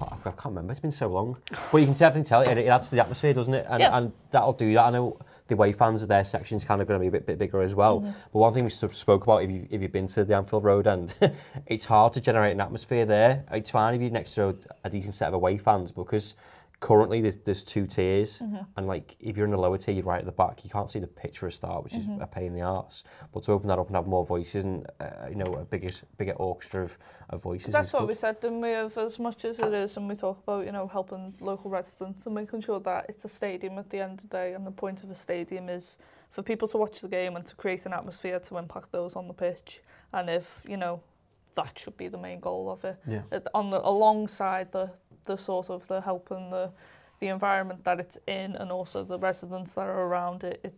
I 0.03 0.15
can't 0.27 0.45
remember. 0.47 0.71
It's 0.73 0.81
been 0.81 0.93
so 0.93 1.07
long. 1.09 1.39
but 1.73 1.79
you 1.79 1.85
can 1.87 1.95
definitely 1.95 2.25
tell 2.25 2.43
it, 2.43 2.59
it 2.59 2.67
adds 2.67 2.91
to 2.91 2.97
the 2.97 3.01
atmosphere, 3.01 3.33
doesn't 3.33 3.55
it? 3.55 3.67
And, 3.71 3.81
yeah. 3.81 3.97
and 3.97 4.13
that'll 4.31 4.53
do 4.53 4.75
that. 4.75 4.85
I 4.85 4.91
know 4.91 5.17
the 5.49 5.55
away 5.55 5.73
fans 5.73 6.03
of 6.03 6.09
their 6.09 6.25
section's 6.25 6.65
kind 6.65 6.81
of 6.83 6.89
going 6.89 6.99
to 7.01 7.03
be 7.03 7.09
a 7.09 7.11
bit, 7.11 7.27
bit 7.27 7.39
bigger 7.39 7.63
as 7.63 7.75
well. 7.75 8.01
Mm-hmm. 8.01 8.11
But 8.33 8.39
one 8.39 8.53
thing 8.53 8.65
we 8.65 8.71
spoke 8.71 9.23
about, 9.25 9.43
if, 9.43 9.51
you, 9.51 9.67
if 9.71 9.81
you've 9.83 9.93
been 9.93 10.07
to 10.09 10.25
the 10.25 10.37
Anfield 10.37 10.65
Road 10.65 10.87
end, 10.87 11.15
it's 11.67 11.85
hard 11.85 12.13
to 12.15 12.21
generate 12.21 12.53
an 12.53 12.61
atmosphere 12.61 13.07
there. 13.07 13.45
It's 13.53 13.71
fine 13.71 13.95
if 13.95 14.01
you're 14.01 14.11
next 14.11 14.35
to 14.35 14.49
a, 14.49 14.55
a 14.85 14.91
decent 14.91 15.15
set 15.15 15.29
of 15.29 15.35
away 15.35 15.59
fans 15.59 15.93
because 15.93 16.35
currently 16.81 17.21
there's, 17.23 17.39
there's 17.39 17.63
two 17.63 17.87
tiers 17.87 18.41
mm-hmm. 18.41 18.59
and 18.77 18.87
like 18.87 19.17
if 19.19 19.37
you're 19.37 19.47
in 19.47 19.51
the 19.53 19.57
lower 19.59 19.79
tier 19.79 20.03
right 20.05 20.19
at 20.19 20.27
the 20.27 20.33
back 20.33 20.63
you 20.63 20.69
can't 20.69 20.91
see 20.91 20.99
the 20.99 21.07
pitch 21.07 21.43
of 21.43 21.53
start 21.55 21.83
which 21.83 21.95
mm-hmm. 21.95 22.17
is 22.17 22.21
a 22.21 22.27
pain 22.27 22.47
in 22.49 22.55
the 22.55 22.61
arse 22.61 23.03
but 23.33 23.43
to 23.43 23.53
open 23.53 23.67
that 23.67 23.79
up 23.79 23.87
and 23.87 23.97
have 23.97 24.07
more 24.07 24.27
voices 24.27 24.63
and 24.63 24.87
uh, 25.01 25.07
you 25.29 25.37
know 25.37 25.53
a 25.55 25.65
biggest 25.65 26.05
bigger 26.19 26.33
orchestra 26.33 26.83
of, 26.83 26.99
of 27.31 27.43
voices 27.43 27.73
that's 27.73 27.93
what 27.95 28.01
good. 28.01 28.09
we 28.11 28.15
said 28.15 28.39
then 28.43 28.61
we 28.61 28.69
have 28.71 28.97
as 28.99 29.19
much 29.19 29.47
as 29.47 29.59
it 29.59 29.73
is 29.73 29.97
and 29.97 30.07
we 30.07 30.15
talk 30.15 30.43
about 30.43 30.67
you 30.67 30.73
know 30.73 30.87
helping 30.87 31.33
local 31.41 31.71
residents 31.71 32.27
and 32.27 32.35
making 32.35 32.61
sure 32.61 32.79
that 32.79 33.07
it's 33.09 33.25
a 33.25 33.29
stadium 33.29 33.79
at 33.79 33.89
the 33.89 33.99
end 34.01 34.19
of 34.21 34.29
the 34.29 34.37
day 34.37 34.53
and 34.53 34.67
the 34.67 34.71
point 34.71 35.03
of 35.03 35.11
a 35.11 35.15
stadium 35.15 35.71
is 35.71 35.99
for 36.31 36.43
people 36.43 36.69
to 36.69 36.77
watch 36.77 37.01
the 37.01 37.09
game 37.09 37.37
and 37.37 37.47
to 37.47 37.55
create 37.57 37.87
an 37.87 37.95
atmosphere 37.95 38.39
to 38.39 38.59
impact 38.59 38.93
those 38.93 39.17
on 39.17 39.27
the 39.29 39.35
pitch 39.35 39.81
and 40.13 40.29
if 40.29 40.63
you 40.69 40.77
know 40.77 41.01
that 41.55 41.79
should 41.79 41.97
be 41.97 42.07
the 42.09 42.19
main 42.19 42.39
goal 42.39 42.71
of 42.71 42.85
it 42.85 42.97
yeah. 43.09 43.23
it 43.33 43.47
on 43.55 43.71
the 43.71 43.81
alongside 43.89 44.71
the 44.73 44.91
the 45.27 45.37
sort 45.37 45.69
of 45.71 45.87
the 45.89 46.01
help 46.01 46.31
and 46.31 46.51
the 46.53 46.71
the 47.19 47.27
environment 47.29 47.83
that 47.85 47.99
it's 47.99 48.19
in 48.27 48.55
and 48.57 48.71
also 48.71 49.03
the 49.03 49.19
residents 49.19 49.73
that 49.73 49.81
are 49.89 50.03
around 50.07 50.45
it, 50.45 50.61
it 50.65 50.75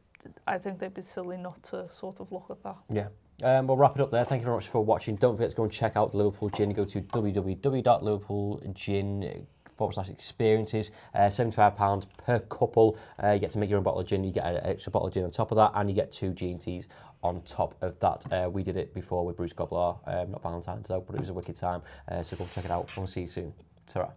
I 0.46 0.56
think 0.58 0.78
they'd 0.78 0.92
be 0.94 1.02
silly 1.02 1.36
not 1.36 1.62
to 1.64 1.90
sort 1.90 2.20
of 2.20 2.30
look 2.32 2.46
at 2.50 2.62
that. 2.64 2.76
Yeah. 2.90 3.08
Um, 3.42 3.66
we'll 3.68 3.76
wrap 3.76 3.94
it 3.96 4.00
up 4.02 4.10
there. 4.10 4.24
Thank 4.24 4.40
you 4.42 4.46
very 4.46 4.56
much 4.56 4.66
for 4.68 4.84
watching. 4.84 5.14
Don't 5.16 5.36
forget 5.36 5.50
to 5.50 5.56
go 5.56 5.62
and 5.64 5.70
check 5.72 5.94
out 5.96 6.12
Liverpool 6.14 6.50
Gin. 6.50 6.70
Go 6.72 6.84
to 6.84 7.00
www.liverpoolgin.com 7.00 9.46
forward 9.76 9.92
slash 9.92 10.08
experiences. 10.10 10.90
Uh, 11.14 11.20
£75 11.28 12.06
per 12.18 12.40
couple. 12.40 12.98
Uh, 13.22 13.30
you 13.30 13.38
get 13.38 13.52
to 13.52 13.58
make 13.60 13.70
your 13.70 13.76
own 13.78 13.84
bottle 13.84 14.00
of 14.00 14.06
gin. 14.08 14.24
You 14.24 14.32
get 14.32 14.44
an 14.44 14.56
extra 14.64 14.90
bottle 14.90 15.06
of 15.06 15.14
gin 15.14 15.22
on 15.22 15.30
top 15.30 15.52
of 15.52 15.56
that, 15.56 15.70
and 15.76 15.88
you 15.88 15.94
get 15.94 16.10
two 16.10 16.34
G&Ts 16.34 16.88
on 17.22 17.40
top 17.42 17.76
of 17.80 17.96
that. 18.00 18.24
Uh, 18.32 18.50
we 18.50 18.64
did 18.64 18.76
it 18.76 18.92
before 18.92 19.24
with 19.24 19.36
Bruce 19.36 19.52
Gobler, 19.52 19.94
um, 20.06 20.32
not 20.32 20.42
Valentine's 20.42 20.88
Day, 20.88 21.00
but 21.06 21.14
it 21.14 21.20
was 21.20 21.30
a 21.30 21.34
wicked 21.34 21.54
time. 21.54 21.80
Uh, 22.10 22.24
so 22.24 22.34
go 22.36 22.44
check 22.52 22.64
it 22.64 22.72
out. 22.72 22.88
We'll 22.96 23.06
see 23.06 23.20
you 23.20 23.26
soon. 23.28 23.54
ta 23.86 24.08